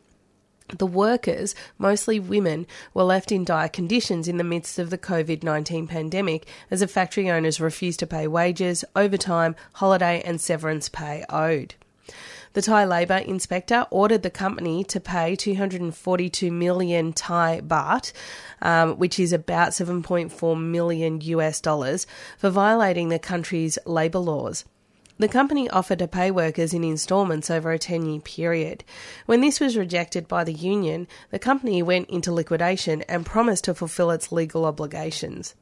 The 0.70 0.88
workers, 0.88 1.54
mostly 1.78 2.20
women, 2.20 2.66
were 2.94 3.04
left 3.04 3.32
in 3.32 3.44
dire 3.44 3.68
conditions 3.68 4.28
in 4.28 4.38
the 4.38 4.44
midst 4.44 4.80
of 4.80 4.90
the 4.90 4.98
COVID 4.98 5.44
19 5.44 5.88
pandemic 5.88 6.48
as 6.70 6.80
the 6.80 6.88
factory 6.88 7.30
owners 7.30 7.60
refused 7.60 8.00
to 8.00 8.08
pay 8.08 8.28
wages, 8.28 8.86
overtime, 8.96 9.56
holiday, 9.74 10.22
and 10.26 10.40
severance 10.40 10.88
pay 10.88 11.26
owed. 11.30 11.76
The 12.54 12.62
Thai 12.62 12.84
Labour 12.84 13.18
Inspector 13.18 13.88
ordered 13.92 14.24
the 14.24 14.30
company 14.30 14.84
to 14.86 15.00
pay 15.00 15.38
242 15.38 16.52
million 16.52 17.14
Thai 17.14 17.62
baht, 17.62 18.12
um, 18.62 18.98
which 18.98 19.20
is 19.20 19.32
about 19.32 19.70
7.4 19.70 20.62
million 20.62 21.22
US 21.22 21.62
dollars, 21.62 22.06
for 22.38 22.50
violating 22.50 23.08
the 23.08 23.20
country's 23.20 23.78
labour 23.86 24.20
laws. 24.20 24.66
The 25.22 25.28
company 25.28 25.70
offered 25.70 26.00
to 26.00 26.08
pay 26.08 26.32
workers 26.32 26.74
in 26.74 26.84
instalments 26.84 27.52
over 27.52 27.72
a 27.72 27.78
10 27.78 28.08
year 28.08 28.22
period. 28.22 28.84
When 29.28 29.42
this 29.42 29.60
was 29.60 29.78
rejected 29.78 30.28
by 30.28 30.44
the 30.44 30.52
union, 30.52 31.08
the 31.30 31.38
company 31.38 31.84
went 31.84 32.10
into 32.10 32.34
liquidation 32.34 33.04
and 33.04 33.24
promised 33.24 33.66
to 33.66 33.76
fulfill 33.76 34.10
its 34.10 34.32
legal 34.32 34.66
obligations. 34.66 35.54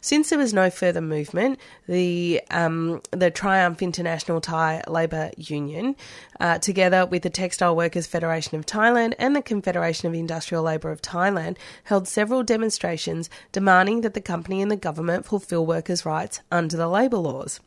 Since 0.00 0.30
there 0.30 0.38
was 0.40 0.52
no 0.52 0.68
further 0.68 1.00
movement, 1.00 1.60
the 1.86 2.42
um, 2.50 3.02
the 3.12 3.30
Triumph 3.30 3.82
International 3.82 4.40
Thai 4.40 4.82
Labour 4.88 5.30
Union, 5.36 5.94
uh, 6.40 6.58
together 6.58 7.06
with 7.06 7.22
the 7.22 7.30
Textile 7.30 7.76
Workers 7.76 8.08
Federation 8.08 8.58
of 8.58 8.66
Thailand 8.66 9.14
and 9.20 9.36
the 9.36 9.42
Confederation 9.42 10.08
of 10.08 10.14
Industrial 10.14 10.64
Labour 10.64 10.90
of 10.90 11.00
Thailand, 11.00 11.56
held 11.84 12.08
several 12.08 12.42
demonstrations 12.42 13.30
demanding 13.52 14.00
that 14.00 14.14
the 14.14 14.20
company 14.20 14.60
and 14.60 14.72
the 14.72 14.76
government 14.76 15.24
fulfil 15.24 15.64
workers' 15.64 16.04
rights 16.04 16.40
under 16.50 16.76
the 16.76 16.88
labour 16.88 17.18
laws. 17.18 17.60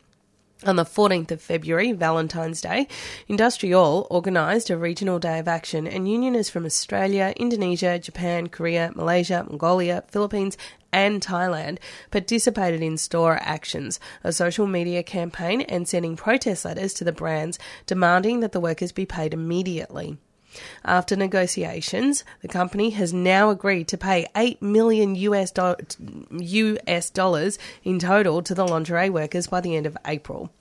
On 0.66 0.76
the 0.76 0.86
14th 0.86 1.30
of 1.30 1.40
February, 1.40 1.92
Valentine's 1.92 2.62
Day, 2.62 2.88
IndustriALL 3.30 4.10
organised 4.10 4.72
a 4.72 4.78
regional 4.78 5.20
day 5.20 5.38
of 5.38 5.48
action, 5.48 5.86
and 5.86 6.10
unionists 6.10 6.52
from 6.52 6.66
Australia, 6.66 7.32
Indonesia, 7.38 8.00
Japan, 8.00 8.48
Korea, 8.48 8.92
Malaysia, 8.96 9.46
Mongolia, 9.48 10.04
Philippines, 10.08 10.58
and 10.92 11.22
Thailand 11.22 11.78
participated 12.10 12.82
in 12.82 12.98
store 12.98 13.38
actions, 13.40 14.00
a 14.24 14.34
social 14.34 14.66
media 14.66 15.04
campaign, 15.04 15.62
and 15.62 15.88
sending 15.88 16.16
protest 16.16 16.66
letters 16.66 16.96
to 16.96 17.04
the 17.04 17.12
brands 17.12 17.60
demanding 17.86 18.40
that 18.40 18.52
the 18.52 18.60
workers 18.60 18.92
be 18.92 19.06
paid 19.06 19.36
immediately. 19.36 20.18
After 20.84 21.16
negotiations, 21.16 22.24
the 22.42 22.48
company 22.48 22.92
has 22.92 23.14
now 23.14 23.50
agreed 23.50 23.88
to 23.90 23.98
pay 23.98 24.28
8 24.36 24.62
million 24.62 25.16
US, 25.16 25.52
do- 25.52 25.76
US 26.32 27.10
dollars 27.10 27.60
in 27.84 28.00
total 28.00 28.42
to 28.42 28.56
the 28.56 28.66
lingerie 28.66 29.10
workers 29.10 29.48
by 29.48 29.62
the 29.62 29.76
end 29.76 29.86
of 29.86 29.98
April. 30.06 30.52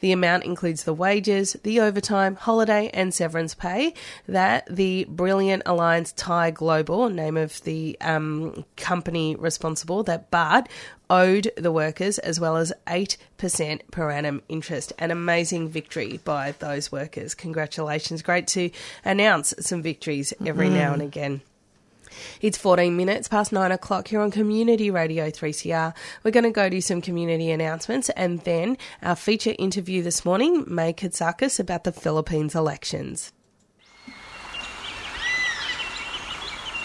The 0.00 0.12
amount 0.12 0.44
includes 0.44 0.84
the 0.84 0.94
wages, 0.94 1.56
the 1.62 1.80
overtime, 1.80 2.36
holiday, 2.36 2.90
and 2.92 3.12
severance 3.12 3.54
pay 3.54 3.94
that 4.28 4.66
the 4.74 5.04
Brilliant 5.08 5.62
Alliance 5.66 6.12
Thai 6.12 6.50
Global, 6.50 7.08
name 7.08 7.36
of 7.36 7.62
the 7.64 7.96
um, 8.00 8.64
company 8.76 9.36
responsible, 9.36 10.02
that 10.04 10.30
BAT 10.30 10.68
owed 11.10 11.50
the 11.56 11.72
workers, 11.72 12.18
as 12.18 12.40
well 12.40 12.56
as 12.56 12.72
8% 12.86 13.80
per 13.90 14.10
annum 14.10 14.42
interest. 14.48 14.92
An 14.98 15.10
amazing 15.10 15.68
victory 15.68 16.20
by 16.24 16.52
those 16.58 16.90
workers. 16.90 17.34
Congratulations. 17.34 18.22
Great 18.22 18.46
to 18.48 18.70
announce 19.04 19.54
some 19.60 19.82
victories 19.82 20.32
every 20.44 20.68
mm. 20.68 20.74
now 20.74 20.92
and 20.92 21.02
again. 21.02 21.40
It's 22.40 22.58
14 22.58 22.96
minutes 22.96 23.28
past 23.28 23.52
9 23.52 23.72
o'clock 23.72 24.08
here 24.08 24.20
on 24.20 24.30
Community 24.30 24.90
Radio 24.90 25.30
3CR. 25.30 25.94
We're 26.22 26.30
going 26.30 26.44
to 26.44 26.50
go 26.50 26.68
do 26.68 26.80
some 26.80 27.00
community 27.00 27.50
announcements 27.50 28.08
and 28.10 28.40
then 28.40 28.78
our 29.02 29.16
feature 29.16 29.54
interview 29.58 30.02
this 30.02 30.24
morning, 30.24 30.64
May 30.68 30.92
Katsakis, 30.92 31.58
about 31.58 31.84
the 31.84 31.92
Philippines 31.92 32.54
elections. 32.54 33.32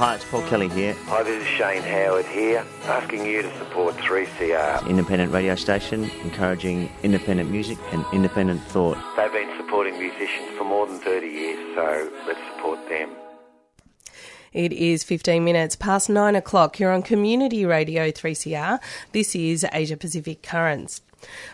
Hi, 0.00 0.14
it's 0.14 0.24
Paul 0.24 0.40
Kelly 0.44 0.70
here. 0.70 0.96
Hi, 1.08 1.22
this 1.22 1.42
is 1.42 1.46
Shane 1.46 1.82
Howard 1.82 2.24
here, 2.24 2.64
asking 2.84 3.26
you 3.26 3.42
to 3.42 3.58
support 3.58 3.94
3CR. 3.96 4.88
Independent 4.88 5.30
radio 5.30 5.54
station, 5.56 6.04
encouraging 6.22 6.90
independent 7.02 7.50
music 7.50 7.76
and 7.92 8.02
independent 8.10 8.62
thought. 8.62 8.96
They've 9.18 9.30
been 9.30 9.54
supporting 9.58 9.98
musicians 9.98 10.56
for 10.56 10.64
more 10.64 10.86
than 10.86 11.00
30 11.00 11.26
years, 11.26 11.74
so 11.74 12.10
let's 12.26 12.40
support 12.56 12.88
them. 12.88 13.10
It 14.54 14.72
is 14.72 15.04
15 15.04 15.44
minutes 15.44 15.76
past 15.76 16.08
9 16.08 16.34
o'clock. 16.34 16.80
You're 16.80 16.92
on 16.92 17.02
Community 17.02 17.66
Radio 17.66 18.10
3CR. 18.10 18.78
This 19.12 19.36
is 19.36 19.66
Asia 19.70 19.98
Pacific 19.98 20.42
Currents. 20.42 21.02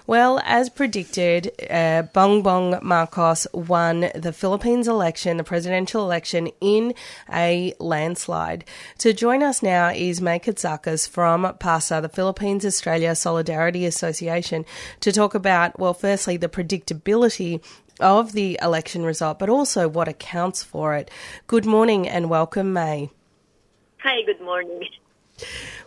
Well, 0.06 0.40
as 0.44 0.70
predicted, 0.70 1.52
uh, 1.68 2.04
Bongbong 2.14 2.82
Marcos 2.82 3.46
won 3.52 4.10
the 4.14 4.32
Philippines 4.32 4.88
election, 4.88 5.36
the 5.36 5.44
presidential 5.44 6.04
election, 6.04 6.50
in 6.60 6.94
a 7.32 7.74
landslide. 7.78 8.64
To 8.98 9.12
join 9.12 9.42
us 9.42 9.62
now 9.62 9.88
is 9.88 10.20
May 10.20 10.38
Katsakis 10.38 11.08
from 11.08 11.54
PASA, 11.58 12.00
the 12.02 12.08
Philippines 12.08 12.64
Australia 12.64 13.14
Solidarity 13.14 13.84
Association, 13.86 14.64
to 15.00 15.12
talk 15.12 15.34
about, 15.34 15.78
well, 15.78 15.94
firstly, 15.94 16.36
the 16.36 16.48
predictability 16.48 17.62
of 18.00 18.32
the 18.32 18.58
election 18.62 19.04
result, 19.04 19.38
but 19.38 19.48
also 19.48 19.88
what 19.88 20.08
accounts 20.08 20.62
for 20.62 20.94
it. 20.94 21.10
Good 21.46 21.64
morning 21.64 22.08
and 22.08 22.30
welcome, 22.30 22.72
May. 22.72 23.10
Hi, 23.98 24.22
good 24.24 24.40
morning. 24.40 24.82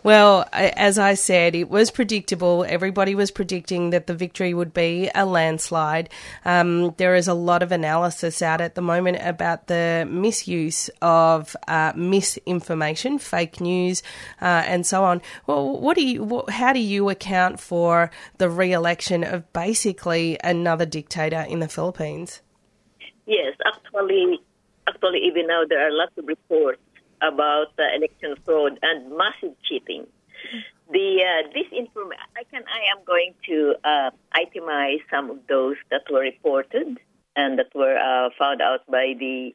Well, 0.02 0.48
as 0.52 0.98
I 0.98 1.14
said, 1.14 1.54
it 1.54 1.68
was 1.68 1.90
predictable. 1.90 2.64
Everybody 2.66 3.14
was 3.14 3.30
predicting 3.30 3.90
that 3.90 4.06
the 4.06 4.14
victory 4.14 4.54
would 4.54 4.72
be 4.72 5.10
a 5.14 5.26
landslide. 5.26 6.08
Um, 6.44 6.94
there 6.96 7.14
is 7.14 7.28
a 7.28 7.34
lot 7.34 7.62
of 7.62 7.70
analysis 7.70 8.40
out 8.40 8.62
at 8.62 8.74
the 8.74 8.82
moment 8.82 9.18
about 9.20 9.66
the 9.66 10.06
misuse 10.08 10.88
of 11.02 11.54
uh, 11.68 11.92
misinformation, 11.94 13.18
fake 13.18 13.60
news, 13.60 14.02
uh, 14.40 14.64
and 14.66 14.86
so 14.86 15.04
on. 15.04 15.20
Well, 15.46 15.78
what 15.78 15.96
do 15.96 16.06
you? 16.06 16.44
How 16.48 16.72
do 16.72 16.80
you 16.80 17.10
account 17.10 17.60
for 17.60 18.10
the 18.38 18.48
re-election 18.48 19.22
of 19.22 19.52
basically 19.52 20.38
another 20.42 20.86
dictator 20.86 21.42
in 21.42 21.60
the 21.60 21.68
Philippines? 21.68 22.40
Yes, 23.26 23.54
actually, 23.66 24.40
actually, 24.88 25.20
even 25.24 25.46
now 25.46 25.64
there 25.68 25.86
are 25.86 25.92
lots 25.92 26.16
of 26.16 26.26
reports 26.26 26.80
about 27.22 27.68
uh, 27.78 27.84
election 27.96 28.34
fraud 28.44 28.78
and 28.82 29.16
massive 29.16 29.56
cheating. 29.62 30.06
The 30.90 31.22
uh, 31.22 31.48
this 31.54 31.70
information, 31.72 32.24
I 32.36 32.44
can, 32.44 32.62
I 32.66 32.98
am 32.98 33.04
going 33.06 33.34
to 33.46 33.74
uh, 33.84 34.10
itemize 34.34 35.00
some 35.10 35.30
of 35.30 35.38
those 35.48 35.76
that 35.90 36.02
were 36.10 36.20
reported 36.20 36.98
and 37.36 37.58
that 37.58 37.74
were 37.74 37.96
uh, 37.96 38.30
found 38.38 38.60
out 38.60 38.80
by 38.88 39.14
the 39.18 39.54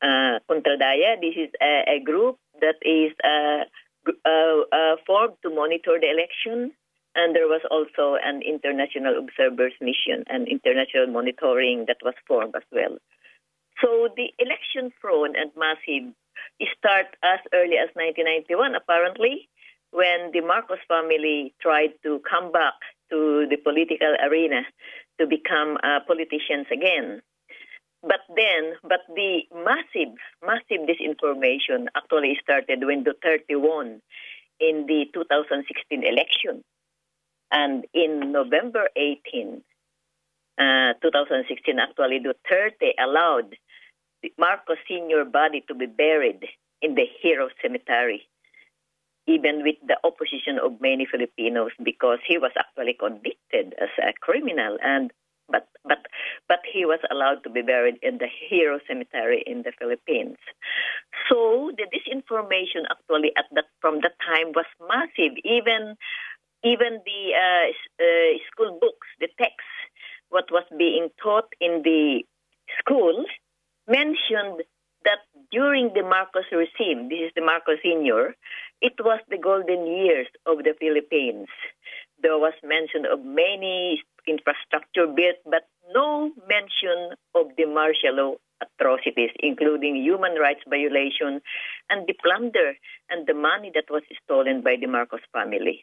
uh, 0.00 0.38
Kontra 0.48 0.78
Daya. 0.78 1.20
This 1.20 1.36
is 1.36 1.50
a, 1.60 1.96
a 1.96 2.00
group 2.00 2.38
that 2.60 2.76
is 2.82 3.12
uh, 3.22 3.64
uh, 4.24 4.60
uh, 4.72 4.96
formed 5.06 5.34
to 5.42 5.50
monitor 5.50 5.98
the 6.00 6.10
election. 6.10 6.72
And 7.14 7.36
there 7.36 7.46
was 7.46 7.60
also 7.70 8.16
an 8.16 8.40
international 8.40 9.18
observers 9.18 9.74
mission 9.82 10.24
and 10.28 10.48
international 10.48 11.08
monitoring 11.08 11.84
that 11.88 11.98
was 12.02 12.14
formed 12.26 12.54
as 12.56 12.62
well. 12.72 12.96
So 13.82 14.08
the 14.16 14.32
election 14.38 14.92
fraud 15.00 15.36
and 15.36 15.52
massive 15.56 16.14
start 16.76 17.06
as 17.22 17.40
early 17.52 17.76
as 17.76 17.90
1991, 17.94 18.74
apparently, 18.74 19.48
when 19.90 20.32
the 20.32 20.40
Marcos 20.40 20.78
family 20.88 21.54
tried 21.60 21.92
to 22.02 22.20
come 22.28 22.50
back 22.52 22.74
to 23.10 23.46
the 23.48 23.56
political 23.56 24.14
arena 24.24 24.62
to 25.20 25.26
become 25.26 25.76
uh, 25.82 26.00
politicians 26.06 26.66
again. 26.72 27.20
But 28.02 28.20
then, 28.34 28.74
but 28.82 29.00
the 29.14 29.42
massive, 29.54 30.16
massive 30.44 30.88
disinformation 30.88 31.86
actually 31.94 32.36
started 32.42 32.84
when 32.84 33.04
Duterte 33.04 33.54
won 33.54 34.00
in 34.58 34.86
the 34.86 35.06
2016 35.14 36.02
election. 36.02 36.64
And 37.52 37.84
in 37.92 38.32
November 38.32 38.88
18, 38.96 39.62
uh, 40.58 40.94
2016, 41.02 41.78
actually, 41.78 42.20
Duterte 42.20 42.92
allowed 42.98 43.54
Marcos 44.38 44.78
senior 44.88 45.24
body 45.24 45.64
to 45.68 45.74
be 45.74 45.86
buried 45.86 46.44
in 46.80 46.94
the 46.94 47.06
Hero 47.20 47.48
Cemetery, 47.60 48.22
even 49.26 49.62
with 49.62 49.76
the 49.86 49.96
opposition 50.04 50.58
of 50.62 50.80
many 50.80 51.06
Filipinos, 51.06 51.72
because 51.82 52.18
he 52.26 52.38
was 52.38 52.52
actually 52.58 52.94
convicted 52.94 53.74
as 53.80 53.90
a 53.98 54.12
criminal, 54.20 54.78
and 54.82 55.12
but 55.48 55.68
but 55.84 56.06
but 56.48 56.60
he 56.72 56.84
was 56.84 57.00
allowed 57.10 57.42
to 57.44 57.50
be 57.50 57.62
buried 57.62 57.98
in 58.02 58.18
the 58.18 58.28
Hero 58.48 58.78
Cemetery 58.86 59.42
in 59.46 59.62
the 59.62 59.72
Philippines. 59.78 60.38
So 61.28 61.70
the 61.76 61.86
disinformation 61.90 62.86
actually 62.90 63.32
at 63.36 63.46
that 63.52 63.66
from 63.80 64.00
that 64.02 64.16
time 64.20 64.52
was 64.52 64.66
massive. 64.88 65.36
Even 65.44 65.96
even 66.64 67.00
the 67.04 67.22
uh, 67.34 67.68
uh, 68.02 68.38
school 68.50 68.78
books, 68.80 69.08
the 69.20 69.28
texts, 69.38 69.76
what 70.30 70.50
was 70.50 70.64
being 70.78 71.10
taught 71.22 71.52
in 71.60 71.82
the 71.82 72.24
schools 72.78 73.26
mentioned 73.88 74.62
that 75.04 75.18
during 75.50 75.92
the 75.94 76.02
Marcos 76.02 76.44
regime, 76.52 77.08
this 77.08 77.20
is 77.26 77.32
the 77.34 77.42
Marcos 77.42 77.78
Senior, 77.82 78.34
it 78.80 78.94
was 79.00 79.20
the 79.28 79.38
golden 79.38 79.86
years 79.86 80.26
of 80.46 80.58
the 80.58 80.74
Philippines. 80.78 81.48
There 82.22 82.38
was 82.38 82.54
mention 82.62 83.04
of 83.06 83.24
many 83.24 84.02
infrastructure 84.26 85.06
built, 85.06 85.42
but 85.44 85.66
no 85.92 86.30
mention 86.48 87.16
of 87.34 87.50
the 87.56 87.66
martial 87.66 88.14
law 88.14 88.34
atrocities, 88.62 89.30
including 89.40 89.96
human 89.96 90.34
rights 90.34 90.62
violation 90.68 91.40
and 91.90 92.06
the 92.06 92.14
plunder 92.22 92.74
and 93.10 93.26
the 93.26 93.34
money 93.34 93.72
that 93.74 93.90
was 93.90 94.02
stolen 94.22 94.62
by 94.62 94.76
the 94.80 94.86
Marcos 94.86 95.20
family. 95.32 95.82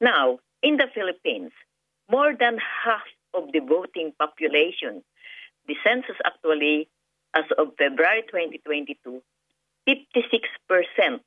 Now, 0.00 0.38
in 0.62 0.76
the 0.76 0.86
Philippines, 0.94 1.52
more 2.10 2.34
than 2.38 2.58
half 2.84 3.02
of 3.34 3.52
the 3.52 3.60
voting 3.60 4.12
population, 4.18 5.02
the 5.66 5.74
census 5.84 6.16
actually, 6.24 6.88
as 7.34 7.44
of 7.56 7.68
February 7.78 8.22
2022, 8.22 9.22
56% 9.88 11.20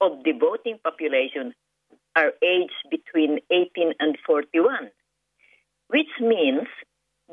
of 0.00 0.24
the 0.24 0.32
voting 0.32 0.78
population 0.82 1.54
are 2.16 2.32
aged 2.42 2.72
between 2.90 3.40
18 3.50 3.94
and 3.98 4.16
41, 4.26 4.90
which 5.88 6.08
means 6.20 6.66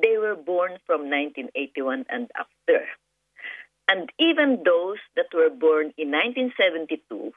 they 0.02 0.18
were 0.18 0.36
born 0.36 0.78
from 0.86 1.10
1981 1.10 2.06
and 2.10 2.30
after. 2.38 2.86
And 3.88 4.10
even 4.20 4.64
those 4.66 4.98
that 5.16 5.28
were 5.34 5.50
born 5.50 5.94
in 5.98 6.12
1972, 6.12 7.34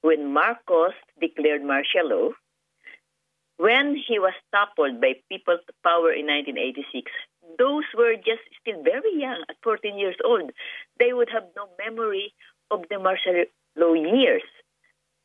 when 0.00 0.32
Marcos 0.32 0.94
declared 1.20 1.62
martial 1.62 2.08
law, 2.08 2.30
when 3.56 3.94
he 3.94 4.18
was 4.18 4.34
toppled 4.52 5.00
by 5.00 5.14
People's 5.28 5.60
Power 5.84 6.12
in 6.12 6.26
1986, 6.26 7.10
those 7.58 7.84
were 7.96 8.14
just 8.16 8.42
still 8.60 8.82
very 8.82 9.14
young, 9.14 9.44
at 9.48 9.56
14 9.62 9.98
years 9.98 10.16
old. 10.24 10.50
They 10.98 11.12
would 11.12 11.28
have 11.30 11.44
no 11.56 11.68
memory 11.78 12.34
of 12.70 12.84
the 12.90 12.98
martial 12.98 13.44
law 13.76 13.94
years, 13.94 14.42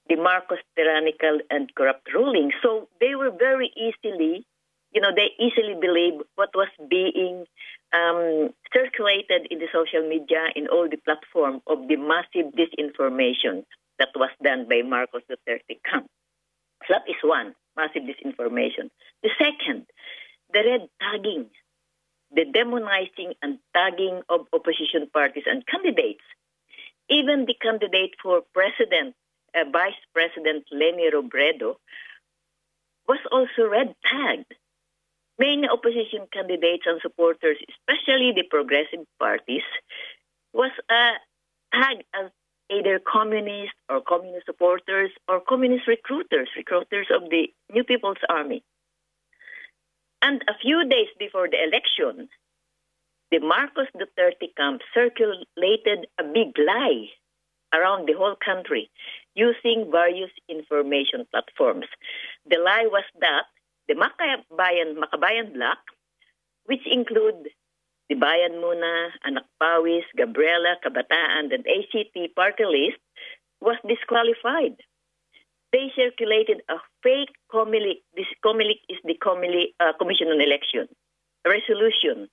the 0.09 0.15
Marcos 0.15 0.59
tyrannical 0.75 1.39
and 1.49 1.73
corrupt 1.75 2.13
ruling. 2.13 2.51
So 2.61 2.87
they 2.99 3.15
were 3.15 3.31
very 3.31 3.71
easily, 3.75 4.45
you 4.93 5.01
know, 5.01 5.11
they 5.15 5.31
easily 5.43 5.75
believed 5.79 6.23
what 6.35 6.49
was 6.55 6.69
being 6.89 7.45
um, 7.93 8.49
circulated 8.73 9.47
in 9.49 9.59
the 9.59 9.67
social 9.71 10.07
media, 10.07 10.47
in 10.55 10.67
all 10.67 10.87
the 10.89 10.97
platform 10.97 11.61
of 11.67 11.87
the 11.87 11.95
massive 11.95 12.53
disinformation 12.53 13.63
that 13.99 14.09
was 14.15 14.29
done 14.43 14.67
by 14.69 14.81
Marcos 14.81 15.21
Duterte 15.29 15.79
camp. 15.89 16.07
That 16.89 17.03
is 17.07 17.15
one, 17.23 17.55
massive 17.75 18.03
disinformation. 18.03 18.89
The 19.23 19.29
second, 19.37 19.87
the 20.53 20.59
red 20.63 20.89
tagging, 21.01 21.49
the 22.31 22.45
demonizing 22.45 23.33
and 23.41 23.59
tagging 23.73 24.21
of 24.29 24.47
opposition 24.53 25.07
parties 25.13 25.43
and 25.45 25.65
candidates. 25.67 26.23
Even 27.09 27.45
the 27.45 27.55
candidate 27.61 28.15
for 28.21 28.41
president, 28.53 29.15
uh, 29.55 29.63
Vice 29.71 30.01
President 30.13 30.65
Leni 30.71 31.09
Robredo, 31.11 31.75
was 33.07 33.19
also 33.31 33.69
red 33.69 33.95
tagged. 34.05 34.53
Many 35.39 35.67
opposition 35.69 36.27
candidates 36.33 36.83
and 36.85 36.99
supporters, 37.01 37.57
especially 37.69 38.33
the 38.35 38.43
progressive 38.43 39.05
parties, 39.19 39.63
was 40.51 40.71
uh, 40.89 41.11
tagged 41.73 42.03
as 42.13 42.31
either 42.69 42.99
communist 42.99 43.73
or 43.89 44.01
communist 44.01 44.45
supporters 44.45 45.11
or 45.29 45.39
communist 45.39 45.87
recruiters, 45.87 46.49
recruiters 46.57 47.07
of 47.15 47.29
the 47.29 47.47
New 47.71 47.83
People's 47.83 48.17
Army. 48.29 48.63
And 50.21 50.43
a 50.47 50.57
few 50.61 50.87
days 50.87 51.09
before 51.19 51.47
the 51.47 51.61
election, 51.63 52.29
the 53.31 53.39
Marcos 53.39 53.87
Duterte 53.95 54.55
camp 54.55 54.81
circulated 54.93 56.07
a 56.19 56.23
big 56.23 56.57
lie 56.57 57.09
around 57.73 58.07
the 58.07 58.13
whole 58.13 58.35
country 58.43 58.89
using 59.35 59.91
various 59.91 60.31
information 60.49 61.27
platforms. 61.31 61.85
The 62.49 62.57
lie 62.57 62.87
was 62.89 63.03
that 63.19 63.43
the 63.87 63.95
Makabayan, 63.95 64.95
Makabayan 64.95 65.53
Bloc, 65.53 65.77
which 66.65 66.85
include 66.89 67.49
the 68.09 68.15
Bayan 68.15 68.53
Muna, 68.53 69.09
Anak 69.25 69.45
Pawis, 69.61 70.03
Gabriela, 70.15 70.77
Kabataan, 70.83 71.53
and 71.53 71.65
ACT 71.67 72.35
party 72.35 72.65
list, 72.65 72.99
was 73.59 73.77
disqualified. 73.87 74.77
They 75.77 75.93
circulated 75.95 76.63
a 76.69 76.77
fake 77.03 77.29
COMELEC, 77.53 78.01
this 78.15 78.25
COMELEC 78.43 78.81
is 78.89 78.97
the 79.03 79.13
COMELEC, 79.13 79.75
uh, 79.79 79.93
Commission 79.99 80.29
on 80.29 80.41
Election, 80.41 80.87
resolution 81.45 82.29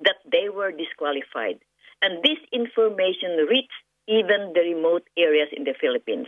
that 0.00 0.16
they 0.30 0.50
were 0.50 0.70
disqualified. 0.70 1.60
And 2.02 2.22
this 2.22 2.36
information 2.52 3.48
reached 3.48 3.80
even 4.08 4.52
the 4.52 4.60
remote 4.60 5.08
areas 5.16 5.48
in 5.56 5.64
the 5.64 5.72
Philippines. 5.80 6.26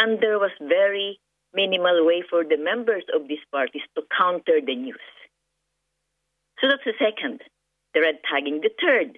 And 0.00 0.20
there 0.20 0.40
was 0.40 0.50
very 0.60 1.20
minimal 1.54 2.04
way 2.04 2.24
for 2.28 2.42
the 2.42 2.58
members 2.58 3.04
of 3.14 3.28
these 3.28 3.46
parties 3.52 3.86
to 3.94 4.02
counter 4.18 4.58
the 4.58 4.74
news. 4.74 5.06
So 6.58 6.66
that's 6.66 6.82
the 6.84 6.98
second, 6.98 7.42
the 7.94 8.00
red 8.00 8.18
tagging. 8.28 8.62
The 8.62 8.74
third, 8.82 9.16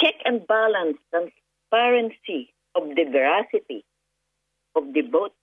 check 0.00 0.14
and 0.24 0.46
balance 0.46 0.98
transparency 1.10 2.54
of 2.76 2.86
the 2.94 3.10
veracity 3.10 3.84
of 4.74 4.92
the 4.92 5.02
vote 5.02 5.34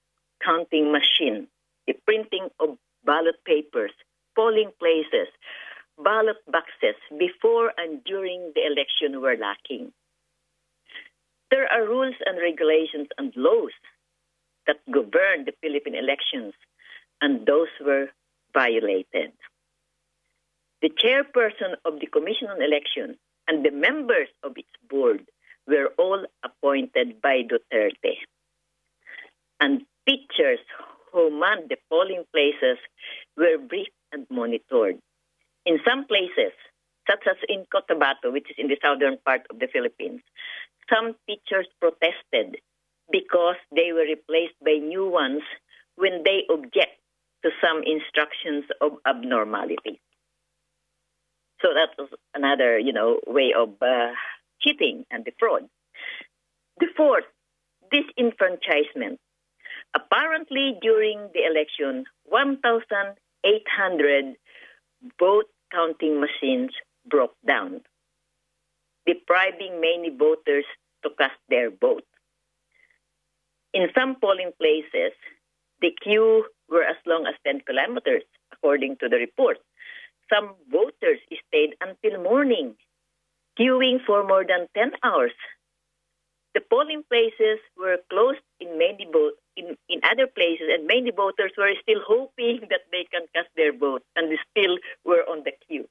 counting 0.44 0.92
machine, 0.92 1.48
the 1.88 1.94
printing 2.06 2.50
of 2.60 2.78
ballot 3.06 3.36
papers, 3.46 3.92
polling 4.36 4.72
places, 4.80 5.28
ballot 6.04 6.38
boxes 6.48 6.96
before 7.18 7.72
and 7.78 8.04
during 8.04 8.52
the 8.56 8.62
election 8.66 9.22
were 9.22 9.38
lacking. 9.38 9.92
There 11.50 11.68
are 11.68 11.86
rules 11.86 12.16
and 12.26 12.38
regulations 12.42 13.08
and 13.18 13.34
laws 13.36 13.74
that 14.68 14.80
govern 14.90 15.46
the 15.46 15.54
Philippine 15.62 15.96
elections, 15.96 16.54
and 17.20 17.46
those 17.46 17.68
were 17.86 18.08
violated. 18.54 19.32
The 20.82 20.90
chairperson 20.90 21.76
of 21.86 22.00
the 22.00 22.08
Commission 22.08 22.48
on 22.48 22.62
Elections 22.62 23.18
and 23.48 23.66
the 23.66 23.72
members 23.72 24.30
of 24.44 24.54
its 24.58 24.70
board 24.90 25.28
were 25.68 25.90
all 25.98 26.26
appointed 26.44 27.22
by 27.22 27.44
Duterte. 27.44 28.18
And 29.62 29.84
teachers 30.08 30.60
who 31.14 31.30
manned 31.40 31.70
the 31.70 31.78
polling 31.90 32.26
places 32.34 32.78
were 33.38 33.58
briefed 33.58 33.92
and 34.12 34.26
monitored. 34.30 34.98
In 35.66 35.80
some 35.88 36.06
places, 36.06 36.52
such 37.10 37.24
as 37.30 37.38
in 37.48 37.66
Cotabato, 37.74 38.34
which 38.34 38.50
is 38.50 38.56
in 38.58 38.68
the 38.68 38.78
southern 38.84 39.18
part 39.26 39.42
of 39.50 39.60
the 39.60 39.68
Philippines, 39.72 40.22
some 40.92 41.16
teachers 41.28 41.68
protested 41.80 42.58
because 43.12 43.56
they 43.74 43.94
were 43.94 44.04
replaced 44.04 44.56
by 44.66 44.74
new 44.82 45.08
ones 45.08 45.44
when 45.96 46.24
they 46.24 46.44
object 46.50 46.98
to 47.44 47.52
some 47.62 47.84
instructions 47.86 48.66
of 48.82 48.94
abnormality. 49.06 50.02
So 51.62 51.70
that 51.74 51.90
was 51.98 52.10
another, 52.34 52.80
you 52.80 52.94
know, 52.94 53.20
way 53.28 53.54
of 53.56 53.70
uh, 53.82 54.14
cheating 54.62 55.06
and 55.12 55.24
the 55.26 55.32
fraud. 55.40 55.64
The 56.80 56.88
fourth, 56.98 57.26
disenfranchisement. 57.94 59.18
Apparently, 59.94 60.78
during 60.82 61.30
the 61.34 61.46
election, 61.46 62.06
1,800 62.26 64.36
vote 65.20 65.46
counting 65.72 66.20
machines 66.20 66.72
broke 67.06 67.36
down, 67.46 67.82
depriving 69.06 69.82
many 69.82 70.10
voters 70.10 70.66
to 71.04 71.10
cast 71.18 71.38
their 71.50 71.70
vote. 71.70 72.06
In 73.74 73.90
some 73.98 74.16
polling 74.16 74.52
places, 74.58 75.14
the 75.82 75.92
queue 76.04 76.46
were 76.70 76.84
as 76.84 76.98
long 77.06 77.26
as 77.26 77.36
10 77.46 77.62
kilometers, 77.62 78.24
according 78.54 78.98
to 78.98 79.10
the 79.10 79.18
report. 79.18 79.58
Some 80.32 80.54
voters 80.72 81.20
stayed 81.48 81.76
until 81.82 82.22
morning, 82.22 82.76
queuing 83.60 84.00
for 84.06 84.26
more 84.26 84.46
than 84.48 84.68
10 84.76 84.92
hours. 85.04 85.32
The 86.54 86.62
polling 86.62 87.04
places 87.10 87.60
were 87.78 87.98
closed 88.10 88.44
in 88.60 88.78
many 88.78 89.08
in, 89.56 89.78
in 89.88 90.02
other 90.04 90.28
places, 90.28 90.68
and 90.72 90.86
many 90.86 91.12
voters 91.12 91.52
were 91.58 91.72
still 91.82 92.02
hoping 92.08 92.62
that 92.70 92.82
they 92.92 93.06
can 93.12 93.28
cast 93.34 93.50
their 93.56 93.76
vote, 93.76 94.04
and 94.16 94.32
they 94.32 94.40
still 94.52 94.78
were 95.06 95.24
on 95.30 95.44
the 95.44 95.52
queue. 95.68 95.88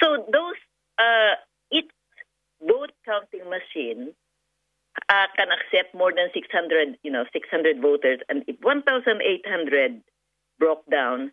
So 0.00 0.24
those 0.32 0.58
uh, 0.98 1.34
each 1.72 1.90
vote 2.62 2.92
counting 3.04 3.48
machine 3.50 4.14
uh, 5.08 5.26
can 5.36 5.48
accept 5.50 5.94
more 5.94 6.12
than 6.12 6.28
600, 6.32 6.98
you 7.02 7.10
know, 7.10 7.24
600 7.32 7.80
voters, 7.80 8.20
and 8.28 8.44
if 8.46 8.56
1,800 8.62 10.02
broke 10.58 10.84
down, 10.90 11.32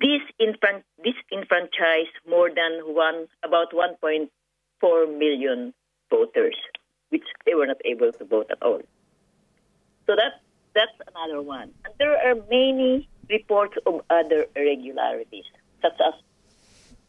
this 0.00 0.22
infran- 0.40 0.82
disenfranchised 1.02 2.16
more 2.28 2.50
than 2.50 2.94
one, 2.94 3.26
about 3.44 3.72
1.4 3.72 5.18
million 5.18 5.72
voters, 6.10 6.56
which 7.10 7.24
they 7.46 7.54
were 7.54 7.66
not 7.66 7.80
able 7.84 8.12
to 8.12 8.24
vote 8.24 8.46
at 8.50 8.62
all. 8.62 8.80
So 10.06 10.14
that's 10.16 10.36
that's 10.74 11.10
another 11.14 11.40
one. 11.40 11.70
And 11.84 11.94
there 11.98 12.16
are 12.16 12.34
many 12.50 13.08
reports 13.30 13.76
of 13.86 14.00
other 14.10 14.46
irregularities, 14.56 15.44
such 15.80 15.98
as 16.00 16.14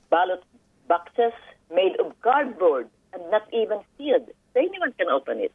ballot 0.10 0.43
boxes 0.88 1.34
made 1.73 1.99
of 1.99 2.13
cardboard 2.21 2.88
and 3.13 3.23
not 3.31 3.43
even 3.51 3.79
sealed. 3.97 4.27
So 4.53 4.60
anyone 4.60 4.93
can 4.97 5.10
open 5.10 5.39
it. 5.39 5.51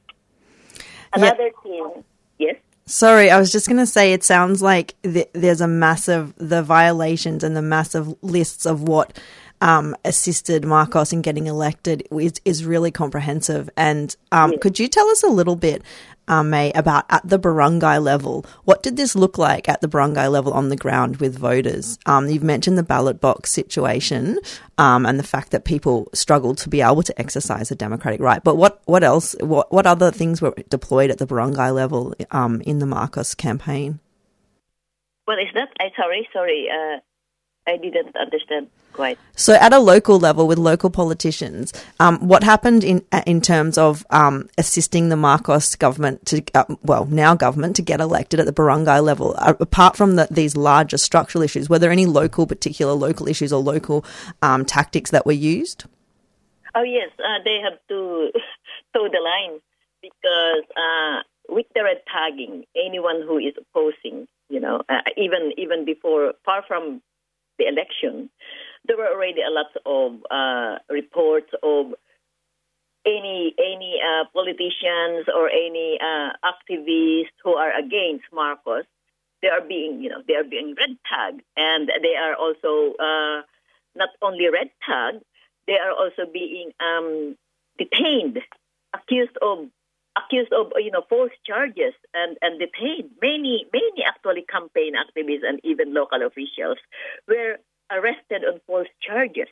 Another 1.12 1.50
thing, 1.62 2.04
yes? 2.38 2.56
Sorry, 2.86 3.30
I 3.30 3.38
was 3.38 3.52
just 3.52 3.68
going 3.68 3.78
to 3.78 3.86
say 3.86 4.12
it 4.12 4.24
sounds 4.24 4.62
like 4.62 4.94
th- 5.02 5.30
there's 5.32 5.60
a 5.60 5.68
massive, 5.68 6.34
the 6.36 6.62
violations 6.62 7.44
and 7.44 7.56
the 7.56 7.62
massive 7.62 8.16
lists 8.22 8.66
of 8.66 8.82
what 8.82 9.16
um, 9.60 9.96
assisted 10.04 10.64
Marcos 10.64 11.12
in 11.12 11.22
getting 11.22 11.46
elected 11.46 12.06
is, 12.10 12.34
is 12.44 12.64
really 12.64 12.90
comprehensive. 12.90 13.70
And 13.76 14.14
um, 14.32 14.58
could 14.58 14.78
you 14.78 14.88
tell 14.88 15.08
us 15.08 15.22
a 15.22 15.28
little 15.28 15.56
bit, 15.56 15.82
um, 16.28 16.50
May, 16.50 16.72
about 16.72 17.04
at 17.10 17.28
the 17.28 17.38
barangay 17.38 17.98
level, 17.98 18.46
what 18.64 18.82
did 18.82 18.96
this 18.96 19.14
look 19.14 19.36
like 19.36 19.68
at 19.68 19.80
the 19.80 19.88
barangay 19.88 20.28
level 20.28 20.52
on 20.52 20.68
the 20.68 20.76
ground 20.76 21.16
with 21.16 21.38
voters? 21.38 21.98
Um, 22.06 22.28
you've 22.28 22.42
mentioned 22.42 22.78
the 22.78 22.82
ballot 22.82 23.20
box 23.20 23.50
situation 23.50 24.38
um, 24.78 25.04
and 25.04 25.18
the 25.18 25.24
fact 25.24 25.50
that 25.50 25.64
people 25.64 26.08
struggled 26.14 26.58
to 26.58 26.68
be 26.68 26.80
able 26.80 27.02
to 27.02 27.20
exercise 27.20 27.70
a 27.70 27.74
democratic 27.74 28.20
right. 28.20 28.42
But 28.42 28.56
what, 28.56 28.80
what 28.84 29.04
else, 29.04 29.34
what, 29.40 29.72
what 29.72 29.86
other 29.86 30.10
things 30.10 30.40
were 30.40 30.54
deployed 30.68 31.10
at 31.10 31.18
the 31.18 31.26
barangay 31.26 31.70
level 31.70 32.14
um, 32.30 32.60
in 32.62 32.78
the 32.78 32.86
Marcos 32.86 33.34
campaign? 33.34 33.98
Well, 35.26 35.38
is 35.38 35.52
that, 35.54 35.68
I 35.78 35.90
sorry, 35.96 36.28
sorry, 36.32 36.68
uh, 36.68 36.98
I 37.70 37.76
didn't 37.76 38.16
understand 38.16 38.68
So, 39.36 39.54
at 39.54 39.72
a 39.72 39.78
local 39.78 40.18
level 40.18 40.46
with 40.46 40.58
local 40.58 40.90
politicians, 40.90 41.72
um, 41.98 42.18
what 42.26 42.42
happened 42.42 42.84
in 42.84 43.04
in 43.26 43.40
terms 43.40 43.78
of 43.78 44.04
um, 44.10 44.48
assisting 44.58 45.08
the 45.08 45.16
Marcos 45.16 45.74
government 45.76 46.26
to, 46.26 46.42
uh, 46.54 46.64
well, 46.82 47.06
now 47.06 47.34
government 47.34 47.76
to 47.76 47.82
get 47.82 48.00
elected 48.00 48.40
at 48.40 48.46
the 48.46 48.52
barangay 48.52 49.00
level? 49.00 49.34
Uh, 49.38 49.54
apart 49.60 49.96
from 49.96 50.16
the, 50.16 50.28
these 50.30 50.56
larger 50.56 50.98
structural 50.98 51.42
issues, 51.42 51.68
were 51.68 51.78
there 51.78 51.90
any 51.90 52.06
local, 52.06 52.46
particular 52.46 52.92
local 52.92 53.28
issues 53.28 53.52
or 53.52 53.62
local 53.62 54.04
um, 54.42 54.64
tactics 54.64 55.10
that 55.10 55.26
were 55.26 55.32
used? 55.32 55.84
Oh 56.74 56.82
yes, 56.82 57.10
uh, 57.18 57.42
they 57.44 57.58
have 57.62 57.78
to 57.88 58.30
toe 58.94 59.08
the 59.10 59.20
line 59.20 59.60
because 60.02 60.64
uh, 60.76 61.22
with 61.48 61.66
the 61.74 61.82
red 61.82 62.02
tagging, 62.10 62.64
anyone 62.76 63.22
who 63.22 63.38
is 63.38 63.54
opposing, 63.58 64.28
you 64.48 64.60
know, 64.60 64.82
uh, 64.88 65.02
even 65.16 65.52
even 65.56 65.84
before, 65.84 66.34
far 66.44 66.62
from 66.66 67.02
the 67.58 67.66
election, 67.66 68.30
there 68.90 68.98
were 68.98 69.14
already 69.14 69.40
a 69.40 69.50
lot 69.50 69.70
of 69.86 70.18
uh, 70.32 70.78
reports 70.92 71.50
of 71.62 71.94
any 73.06 73.54
any 73.56 74.00
uh, 74.02 74.24
politicians 74.34 75.28
or 75.32 75.48
any 75.48 75.96
uh, 76.02 76.30
activists 76.44 77.38
who 77.44 77.54
are 77.54 77.72
against 77.78 78.24
Marcos. 78.32 78.84
They 79.42 79.48
are 79.48 79.60
being, 79.60 80.02
you 80.02 80.10
know, 80.10 80.22
they 80.26 80.34
are 80.34 80.44
being 80.44 80.74
red 80.76 80.96
tagged, 81.08 81.42
and 81.56 81.88
they 82.02 82.16
are 82.16 82.34
also 82.34 82.94
uh, 82.98 83.42
not 83.94 84.10
only 84.22 84.48
red 84.48 84.70
tagged, 84.84 85.22
they 85.68 85.78
are 85.78 85.92
also 85.92 86.28
being 86.30 86.72
um, 86.80 87.36
detained, 87.78 88.40
accused 88.92 89.38
of 89.40 89.68
accused 90.18 90.52
of 90.52 90.72
you 90.78 90.90
know 90.90 91.04
false 91.08 91.30
charges 91.46 91.94
and 92.12 92.36
and 92.42 92.58
detained. 92.58 93.10
Many 93.22 93.66
many 93.72 94.02
actually 94.04 94.42
campaign 94.42 94.94
activists 94.94 95.48
and 95.48 95.60
even 95.62 95.94
local 95.94 96.26
officials 96.26 96.78
were 97.28 97.58
arrested 97.90 98.44
on 98.44 98.60
false 98.66 98.88
charges. 99.00 99.48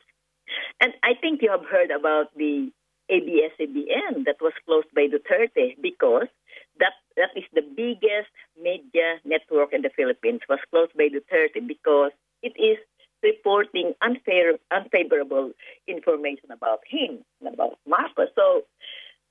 And 0.81 0.93
I 1.03 1.13
think 1.19 1.41
you 1.41 1.51
have 1.51 1.65
heard 1.65 1.91
about 1.91 2.35
the 2.35 2.71
ABS-CBN 3.09 4.25
that 4.25 4.37
was 4.41 4.53
closed 4.65 4.87
by 4.93 5.07
Duterte 5.07 5.75
because 5.81 6.27
that 6.79 6.93
that 7.17 7.29
is 7.35 7.43
the 7.53 7.61
biggest 7.61 8.31
media 8.61 9.19
network 9.25 9.73
in 9.73 9.81
the 9.81 9.89
Philippines 9.95 10.41
was 10.47 10.59
closed 10.71 10.93
by 10.95 11.09
Duterte 11.09 11.67
because 11.67 12.11
it 12.41 12.53
is 12.57 12.77
reporting 13.21 13.93
unfair, 14.01 14.53
unfavorable 14.71 15.51
information 15.87 16.51
about 16.51 16.79
him 16.87 17.19
and 17.41 17.53
about 17.53 17.77
Marcos. 17.85 18.29
So 18.35 18.63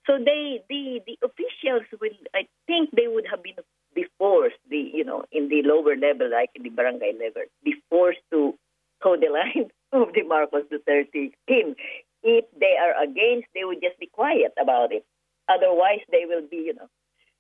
so 0.07 0.17
they, 0.17 0.65
the, 0.71 1.01
the 1.07 1.19
officials 1.23 1.85
will, 2.01 2.17
I 2.35 2.49
think 2.67 2.91
they 2.97 3.09
would 3.09 3.27
have 3.31 3.43
been 3.43 3.57
be 3.95 4.07
forced, 4.19 4.57
the, 4.71 4.77
you 4.77 5.05
know, 5.05 5.25
in 5.33 5.49
the 5.49 5.63
lower 5.65 5.97
level, 5.97 6.31
like 6.31 6.51
in 6.55 6.63
the 6.63 6.71
barangay 6.71 7.13
level, 7.13 7.43
be 7.65 7.75
forced 7.91 8.21
to 8.31 8.55
toe 9.03 9.17
the 9.17 9.29
line 9.31 9.71
of 9.93 10.13
the 10.15 10.23
Marcos 10.23 10.65
Duterte 10.73 11.33
team. 11.49 11.75
If 12.23 12.45
they 12.59 12.77
are 12.77 13.03
against, 13.03 13.49
they 13.55 13.65
would 13.65 13.81
just 13.83 13.99
be 13.99 14.07
quiet 14.07 14.53
about 14.61 14.93
it. 14.93 15.05
Otherwise, 15.49 16.01
they 16.11 16.25
will 16.27 16.47
be, 16.51 16.57
you 16.57 16.75
know, 16.75 16.89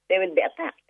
they 0.09 0.18
will 0.18 0.35
be 0.35 0.40
attacked. 0.40 0.81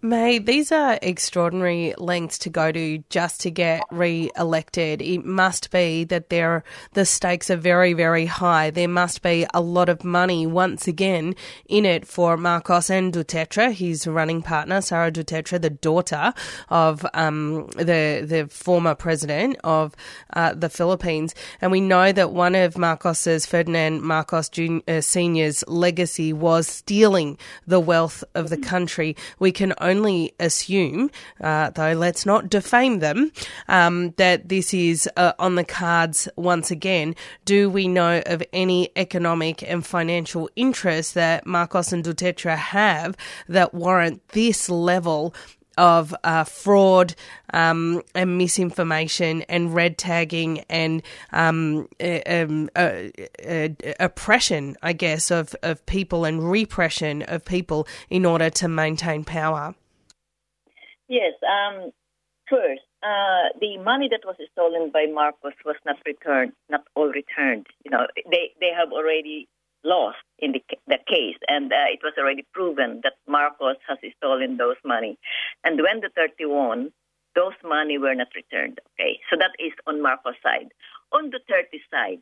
May, 0.00 0.38
these 0.38 0.70
are 0.70 0.96
extraordinary 1.02 1.92
lengths 1.98 2.38
to 2.38 2.50
go 2.50 2.70
to 2.70 3.02
just 3.10 3.40
to 3.40 3.50
get 3.50 3.82
re-elected. 3.90 5.02
It 5.02 5.24
must 5.24 5.72
be 5.72 6.04
that 6.04 6.30
there 6.30 6.62
the 6.92 7.04
stakes 7.04 7.50
are 7.50 7.56
very, 7.56 7.94
very 7.94 8.26
high. 8.26 8.70
There 8.70 8.86
must 8.86 9.22
be 9.22 9.44
a 9.52 9.60
lot 9.60 9.88
of 9.88 10.04
money 10.04 10.46
once 10.46 10.86
again 10.86 11.34
in 11.66 11.84
it 11.84 12.06
for 12.06 12.36
Marcos 12.36 12.90
and 12.90 13.12
Duterte, 13.12 13.72
his 13.72 14.06
running 14.06 14.40
partner, 14.40 14.80
Sara 14.80 15.10
Duterte, 15.10 15.60
the 15.60 15.68
daughter 15.68 16.32
of 16.68 17.04
um, 17.12 17.66
the 17.70 18.24
the 18.24 18.46
former 18.48 18.94
president 18.94 19.56
of 19.64 19.96
uh, 20.34 20.54
the 20.54 20.68
Philippines. 20.68 21.34
And 21.60 21.72
we 21.72 21.80
know 21.80 22.12
that 22.12 22.30
one 22.30 22.54
of 22.54 22.78
Marcos's 22.78 23.46
Ferdinand 23.46 24.02
Marcos 24.02 24.48
Jr., 24.48 24.78
uh, 24.86 25.00
Senior's 25.00 25.64
legacy 25.66 26.32
was 26.32 26.68
stealing 26.68 27.36
the 27.66 27.80
wealth 27.80 28.22
of 28.36 28.48
the 28.48 28.56
country. 28.56 29.16
We 29.40 29.50
can 29.50 29.72
only 29.88 30.34
assume, 30.38 31.10
uh, 31.40 31.70
though 31.70 31.92
let's 31.92 32.24
not 32.26 32.48
defame 32.48 32.98
them, 33.00 33.32
um, 33.68 34.12
that 34.16 34.48
this 34.48 34.72
is 34.74 35.08
uh, 35.16 35.32
on 35.38 35.54
the 35.54 35.64
cards 35.64 36.28
once 36.36 36.70
again. 36.70 37.14
Do 37.44 37.70
we 37.70 37.88
know 37.88 38.22
of 38.26 38.42
any 38.52 38.90
economic 38.96 39.62
and 39.62 39.84
financial 39.84 40.48
interests 40.56 41.12
that 41.12 41.46
Marcos 41.46 41.92
and 41.92 42.04
Duterte 42.04 42.56
have 42.56 43.16
that 43.48 43.74
warrant 43.74 44.26
this 44.28 44.68
level 44.68 45.34
of 45.78 46.14
uh, 46.24 46.44
fraud 46.44 47.14
um, 47.54 48.02
and 48.14 48.36
misinformation 48.36 49.42
and 49.42 49.74
red 49.74 49.96
tagging 49.96 50.64
and 50.68 51.02
um, 51.32 51.88
uh, 52.00 52.18
um, 52.26 52.68
uh, 52.76 53.04
uh, 53.48 53.68
oppression, 53.98 54.76
I 54.82 54.92
guess, 54.92 55.30
of, 55.30 55.54
of 55.62 55.86
people 55.86 56.26
and 56.26 56.50
repression 56.50 57.22
of 57.22 57.44
people 57.44 57.86
in 58.10 58.26
order 58.26 58.50
to 58.50 58.68
maintain 58.68 59.24
power? 59.24 59.74
Yes. 61.08 61.32
Um, 61.42 61.92
first, 62.50 62.82
uh, 63.02 63.54
the 63.60 63.78
money 63.78 64.08
that 64.10 64.20
was 64.26 64.36
stolen 64.52 64.90
by 64.92 65.06
Marcos 65.12 65.52
was 65.64 65.76
not 65.86 65.96
returned, 66.04 66.52
not 66.68 66.82
all 66.96 67.08
returned. 67.08 67.66
You 67.84 67.92
know, 67.92 68.06
they, 68.30 68.50
they 68.60 68.70
have 68.76 68.92
already 68.92 69.48
lost 69.84 70.18
in 70.38 70.52
the, 70.52 70.62
the 70.86 70.98
case, 71.08 71.36
and 71.48 71.72
uh, 71.72 71.88
it 71.92 72.00
was 72.02 72.14
already 72.18 72.46
proven 72.52 73.00
that 73.02 73.14
Marcos 73.26 73.76
has 73.88 73.98
stolen 74.16 74.56
those 74.56 74.76
money. 74.84 75.18
And 75.64 75.80
when 75.80 76.00
Duterte 76.00 76.48
won, 76.48 76.92
those 77.34 77.54
money 77.64 77.98
were 77.98 78.14
not 78.14 78.28
returned. 78.34 78.80
Okay, 78.94 79.20
so 79.30 79.36
that 79.38 79.52
is 79.58 79.72
on 79.86 80.02
Marcos' 80.02 80.34
side. 80.42 80.72
On 81.12 81.30
Duterte 81.30 81.80
side, 81.90 82.20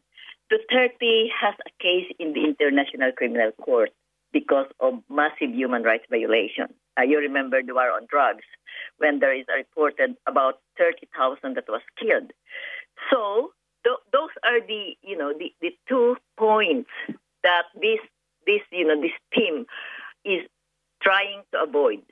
the 0.50 0.58
30 0.70 1.30
has 1.40 1.54
a 1.66 1.82
case 1.82 2.12
in 2.18 2.32
the 2.32 2.44
International 2.44 3.12
Criminal 3.12 3.52
Court 3.52 3.90
because 4.32 4.66
of 4.80 5.02
massive 5.08 5.50
human 5.50 5.82
rights 5.82 6.04
violation. 6.10 6.68
Uh, 6.98 7.02
you 7.02 7.18
remember 7.18 7.62
the 7.62 7.74
war 7.74 7.90
on 7.90 8.06
drugs 8.08 8.44
when 8.98 9.18
there 9.18 9.34
is 9.34 9.46
a 9.48 9.56
reported 9.56 10.16
about 10.26 10.60
30,000 10.78 11.56
that 11.56 11.64
was 11.68 11.82
killed. 11.98 12.32
So 13.10 13.52
th- 13.84 14.04
those 14.12 14.34
are 14.44 14.60
the 14.60 14.96
you 15.02 15.16
know 15.16 15.32
the, 15.36 15.52
the 15.60 15.70
two 15.88 16.16
points 16.36 16.90
that 17.46 17.70
this 17.80 18.02
this 18.46 18.62
you 18.72 18.87
know 18.87 19.00
this 19.00 19.16
team 19.32 19.66
is 20.24 20.42
trying 21.00 21.42
to 21.52 21.62
avoid 21.62 22.02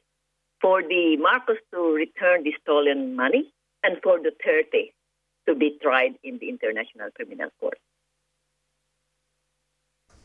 for 0.60 0.82
the 0.82 1.16
Marcos 1.18 1.58
to 1.74 1.80
return 1.92 2.44
the 2.44 2.54
stolen 2.62 3.16
money 3.16 3.52
and 3.82 3.98
for 4.02 4.18
the 4.18 4.32
30 4.44 4.92
to 5.46 5.54
be 5.54 5.76
tried 5.82 6.14
in 6.22 6.38
the 6.38 6.48
International 6.48 7.10
Criminal 7.14 7.50
Court. 7.60 7.78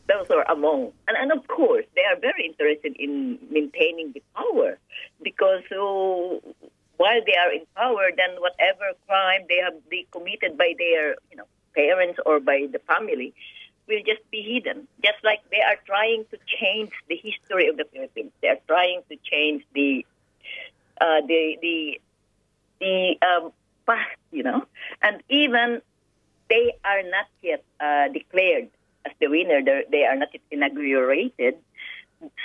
Those 0.08 0.30
are 0.30 0.50
among, 0.50 0.92
and, 1.06 1.16
and 1.16 1.30
of 1.30 1.46
course, 1.46 1.84
they 1.94 2.02
are 2.02 2.18
very 2.18 2.46
interested 2.46 2.96
in 2.98 3.38
maintaining 3.50 4.12
the 4.12 4.22
power 4.34 4.78
because 5.22 5.62
so, 5.68 6.40
while 6.96 7.20
they 7.26 7.36
are 7.36 7.52
in 7.52 7.66
power, 7.76 8.10
then 8.16 8.40
whatever 8.40 8.86
crime 9.06 9.42
they 9.48 9.58
have 9.62 9.74
be 9.90 10.06
committed 10.10 10.56
by 10.56 10.72
their 10.78 11.16
you 11.30 11.36
know 11.36 11.46
parents 11.76 12.18
or 12.26 12.40
by 12.40 12.66
the 12.72 12.80
family 12.90 13.34
will 13.90 14.02
just 14.06 14.22
be 14.30 14.40
hidden. 14.40 14.86
Just 15.04 15.18
like 15.22 15.40
they 15.50 15.60
are 15.60 15.76
trying 15.84 16.24
to 16.30 16.38
change 16.46 16.92
the 17.08 17.16
history 17.16 17.68
of 17.68 17.76
the 17.76 17.84
Philippines. 17.92 18.32
They 18.40 18.48
are 18.48 18.62
trying 18.66 19.02
to 19.10 19.16
change 19.30 19.64
the 19.74 20.06
uh, 21.00 21.20
the 21.26 21.58
the 21.60 22.00
the 22.80 23.18
um, 23.26 23.52
past, 23.86 24.16
you 24.30 24.42
know, 24.42 24.64
and 25.02 25.22
even 25.28 25.82
they 26.48 26.72
are 26.84 27.02
not 27.02 27.26
yet 27.42 27.64
uh, 27.80 28.08
declared 28.08 28.68
as 29.04 29.12
the 29.20 29.28
winner. 29.28 29.60
They're, 29.62 29.84
they 29.90 30.04
are 30.04 30.16
not 30.16 30.28
yet 30.32 30.42
inaugurated. 30.50 31.56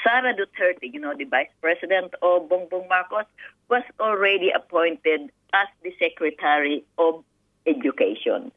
Sara 0.04 0.34
Duterte, 0.34 0.92
you 0.94 1.00
know, 1.00 1.14
the 1.18 1.26
vice 1.26 1.50
president 1.62 2.14
of 2.22 2.50
Bongbong 2.50 2.88
Marcos, 2.88 3.26
was 3.70 3.84
already 4.00 4.52
appointed 4.52 5.32
as 5.54 5.68
the 5.84 5.94
secretary 6.00 6.84
of 6.98 7.24
education 7.68 8.52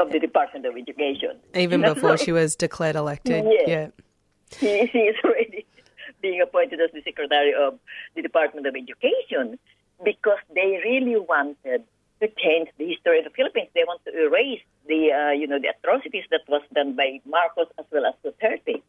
of 0.00 0.12
the 0.12 0.18
Department 0.18 0.66
of 0.66 0.76
Education. 0.76 1.38
Even 1.54 1.82
before 1.82 2.16
she 2.16 2.32
was 2.32 2.56
declared 2.56 2.96
elected. 2.96 3.44
Yes. 3.44 3.68
Yeah. 3.68 3.88
She, 4.58 4.88
she 4.92 4.98
is 4.98 5.16
already 5.24 5.66
being 6.22 6.40
appointed 6.40 6.80
as 6.80 6.90
the 6.92 7.02
Secretary 7.02 7.54
of 7.54 7.78
the 8.14 8.22
Department 8.22 8.66
of 8.66 8.74
Education 8.76 9.58
because 10.04 10.38
they 10.54 10.80
really 10.84 11.16
wanted 11.16 11.84
to 12.20 12.28
change 12.38 12.68
the 12.78 12.86
history 12.86 13.18
of 13.18 13.24
the 13.24 13.30
Philippines. 13.30 13.68
They 13.74 13.84
want 13.84 14.04
to 14.04 14.12
erase 14.12 14.62
the, 14.86 15.12
uh, 15.12 15.32
you 15.32 15.46
know, 15.46 15.58
the 15.58 15.74
atrocities 15.76 16.24
that 16.30 16.42
was 16.48 16.62
done 16.74 16.94
by 16.94 17.20
Marcos 17.26 17.66
as 17.78 17.84
well 17.90 18.06
as 18.06 18.14
Duterte. 18.24 18.82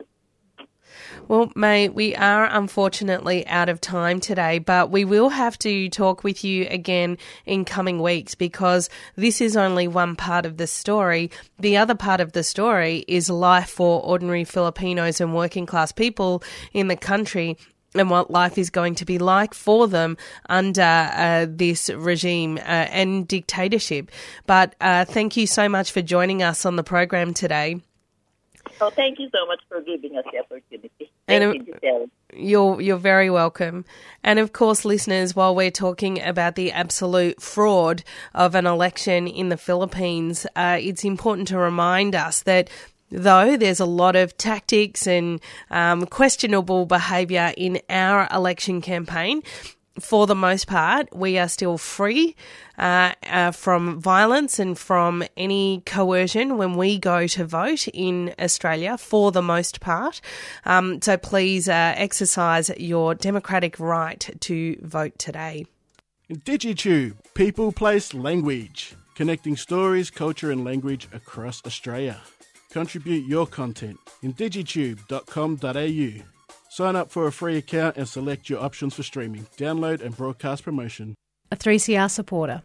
Well, 1.28 1.52
May, 1.56 1.90
we 1.90 2.16
are 2.16 2.46
unfortunately 2.46 3.46
out 3.48 3.70
of 3.70 3.80
time 3.82 4.20
today, 4.20 4.60
but 4.60 4.92
we 4.92 5.06
will 5.06 5.30
have 5.30 5.58
to 5.60 5.90
talk 5.90 6.24
with 6.24 6.44
you 6.44 6.68
again 6.70 7.18
in 7.46 7.66
coming 7.66 8.02
weeks 8.02 8.36
because 8.36 8.90
this 9.16 9.42
is 9.42 9.56
only 9.56 9.88
one 9.88 10.16
part 10.16 10.46
of 10.46 10.58
the 10.58 10.68
story. 10.68 11.32
The 11.60 11.78
other 11.78 11.96
part 11.96 12.22
of 12.22 12.34
the 12.34 12.44
story 12.44 13.06
is 13.08 13.30
life 13.30 13.70
for 13.70 14.02
ordinary 14.04 14.44
Filipinos 14.44 15.22
and 15.22 15.34
working 15.34 15.66
class 15.66 15.92
people 15.92 16.44
in 16.74 16.88
the 16.88 16.96
country 16.96 17.58
and 17.96 18.10
what 18.10 18.32
life 18.32 18.58
is 18.58 18.70
going 18.70 18.96
to 18.96 19.06
be 19.06 19.18
like 19.18 19.54
for 19.54 19.88
them 19.88 20.18
under 20.50 20.82
uh, 20.82 21.46
this 21.50 21.90
regime 21.90 22.58
uh, 22.58 22.62
and 22.62 23.28
dictatorship. 23.28 24.12
But 24.46 24.76
uh, 24.82 25.06
thank 25.06 25.38
you 25.38 25.48
so 25.48 25.70
much 25.70 25.92
for 25.92 26.02
joining 26.02 26.44
us 26.44 26.66
on 26.66 26.76
the 26.76 26.84
program 26.84 27.34
today. 27.34 27.82
So 28.80 28.90
thank 28.90 29.20
you 29.20 29.30
so 29.32 29.46
much 29.46 29.62
for 29.70 29.82
giving 29.82 30.18
us 30.18 30.26
the 30.32 30.40
opportunity. 30.40 30.90
And, 31.28 31.68
you, 31.82 32.10
you're 32.36 32.82
you're 32.82 32.98
very 32.98 33.30
welcome. 33.30 33.86
And 34.24 34.40
of 34.40 34.54
course, 34.54 34.86
listeners, 34.86 35.36
while 35.36 35.56
we're 35.56 35.72
talking 35.72 36.22
about 36.22 36.56
the 36.56 36.72
absolute 36.72 37.42
fraud 37.42 38.04
of 38.34 38.56
an 38.56 38.66
election 38.66 39.28
in 39.28 39.50
the 39.50 39.58
Philippines, 39.58 40.46
uh, 40.56 40.78
it's 40.80 41.04
important 41.04 41.48
to 41.50 41.58
remind 41.58 42.16
us 42.16 42.42
that 42.44 42.70
though 43.10 43.56
there's 43.56 43.80
a 43.80 43.86
lot 43.86 44.16
of 44.16 44.36
tactics 44.38 45.08
and 45.08 45.40
um, 45.70 46.06
questionable 46.08 46.86
behaviour 46.86 47.54
in 47.56 47.80
our 47.90 48.28
election 48.34 48.82
campaign, 48.82 49.44
for 50.00 50.26
the 50.26 50.36
most 50.36 50.68
part, 50.68 51.16
we 51.16 51.38
are 51.38 51.48
still 51.48 51.78
free 51.78 52.36
uh, 52.78 53.14
uh, 53.28 53.52
from 53.52 54.00
violence 54.00 54.60
and 54.60 54.78
from 54.78 55.24
any 55.38 55.84
coercion 55.86 56.58
when 56.58 56.76
we 56.76 56.98
go 56.98 57.28
to 57.28 57.46
vote 57.46 57.88
in 57.90 58.34
Australia, 58.40 58.98
for 58.98 59.32
the 59.32 59.42
most 59.42 59.82
part. 59.82 60.22
Um, 60.66 61.02
so 61.02 61.18
please 61.18 61.70
uh, 61.70 61.94
exercise 61.96 62.72
your 62.78 63.14
democratic 63.14 63.80
right 63.80 64.30
to 64.42 64.78
vote 64.82 65.18
today. 65.20 65.66
DigiTube, 66.32 67.16
People, 67.36 67.72
Place, 67.72 68.14
Language, 68.14 68.96
connecting 69.16 69.56
stories, 69.56 70.10
culture, 70.10 70.52
and 70.52 70.64
language 70.64 71.08
across 71.14 71.62
Australia. 71.66 72.22
Contribute 72.72 73.28
your 73.28 73.46
content 73.46 73.98
in 74.24 74.34
digitube.com.au. 74.34 76.33
Sign 76.74 76.96
up 76.96 77.12
for 77.12 77.28
a 77.28 77.32
free 77.32 77.56
account 77.58 77.98
and 77.98 78.10
select 78.10 78.50
your 78.50 78.60
options 78.60 78.96
for 78.96 79.04
streaming, 79.04 79.46
download, 79.58 80.02
and 80.02 80.18
broadcast 80.18 80.64
promotion. 80.64 81.14
A 81.52 81.56
3CR 81.56 82.10
supporter. 82.10 82.64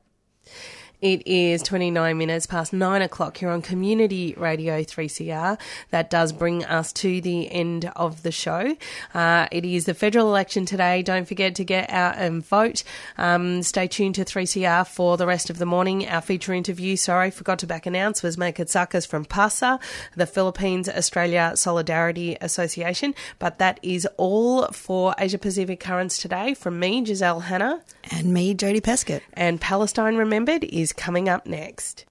It 1.01 1.29
is 1.29 1.63
29 1.63 2.19
minutes 2.19 2.47
past 2.47 2.73
9 2.73 3.03
o'clock 3.03 3.37
here 3.37 3.51
on 3.51 3.63
Community 3.63 4.35
Radio 4.37 4.83
3CR. 4.83 5.57
That 5.91 6.11
does 6.11 6.33
bring 6.33 6.65
us 6.65 6.93
to 6.95 7.21
the 7.21 7.49
end 7.53 7.93
of 7.95 8.25
the 8.25 8.33
show. 8.33 8.77
Uh, 9.15 9.47
it 9.53 9.65
is 9.65 9.85
the 9.85 9.95
federal 9.95 10.27
election 10.27 10.67
today. 10.67 11.03
Don't 11.03 11.29
forget 11.29 11.55
to 11.55 11.65
get 11.65 11.89
out 11.91 12.17
and 12.17 12.45
vote. 12.45 12.83
Um, 13.17 13.63
stay 13.63 13.87
tuned 13.87 14.17
to 14.17 14.25
3CR 14.25 14.89
for 14.89 15.17
the 15.17 15.25
rest 15.25 15.51
of 15.51 15.59
the 15.59 15.67
morning. 15.67 16.09
Our 16.09 16.21
feature 16.21 16.53
interview, 16.53 16.97
sorry, 16.97 17.31
forgot 17.31 17.61
to 17.61 17.69
back 17.69 17.87
announce, 17.87 18.25
was 18.25 18.37
May 18.37 18.53
Katsakas 18.53 19.07
from 19.07 19.25
PASA, 19.25 19.79
the 20.17 20.27
Philippines 20.27 20.89
Australia 20.89 21.53
Solidarity 21.55 22.37
Association. 22.41 23.15
But 23.39 23.61
that 23.61 23.79
is 23.85 24.09
all 24.17 24.67
for 24.73 25.15
Asia 25.17 25.39
Pacific 25.39 25.79
Currents 25.79 26.19
today 26.19 26.55
from 26.55 26.81
me, 26.81 27.05
Giselle 27.05 27.39
Hanna. 27.39 27.85
And 28.11 28.35
me, 28.35 28.53
Jodie 28.53 28.81
Peskett. 28.81 29.21
And 29.35 29.61
Palestine 29.61 30.17
Remembered 30.17 30.65
is 30.65 30.88
coming 30.93 31.29
up 31.29 31.47
next. 31.47 32.05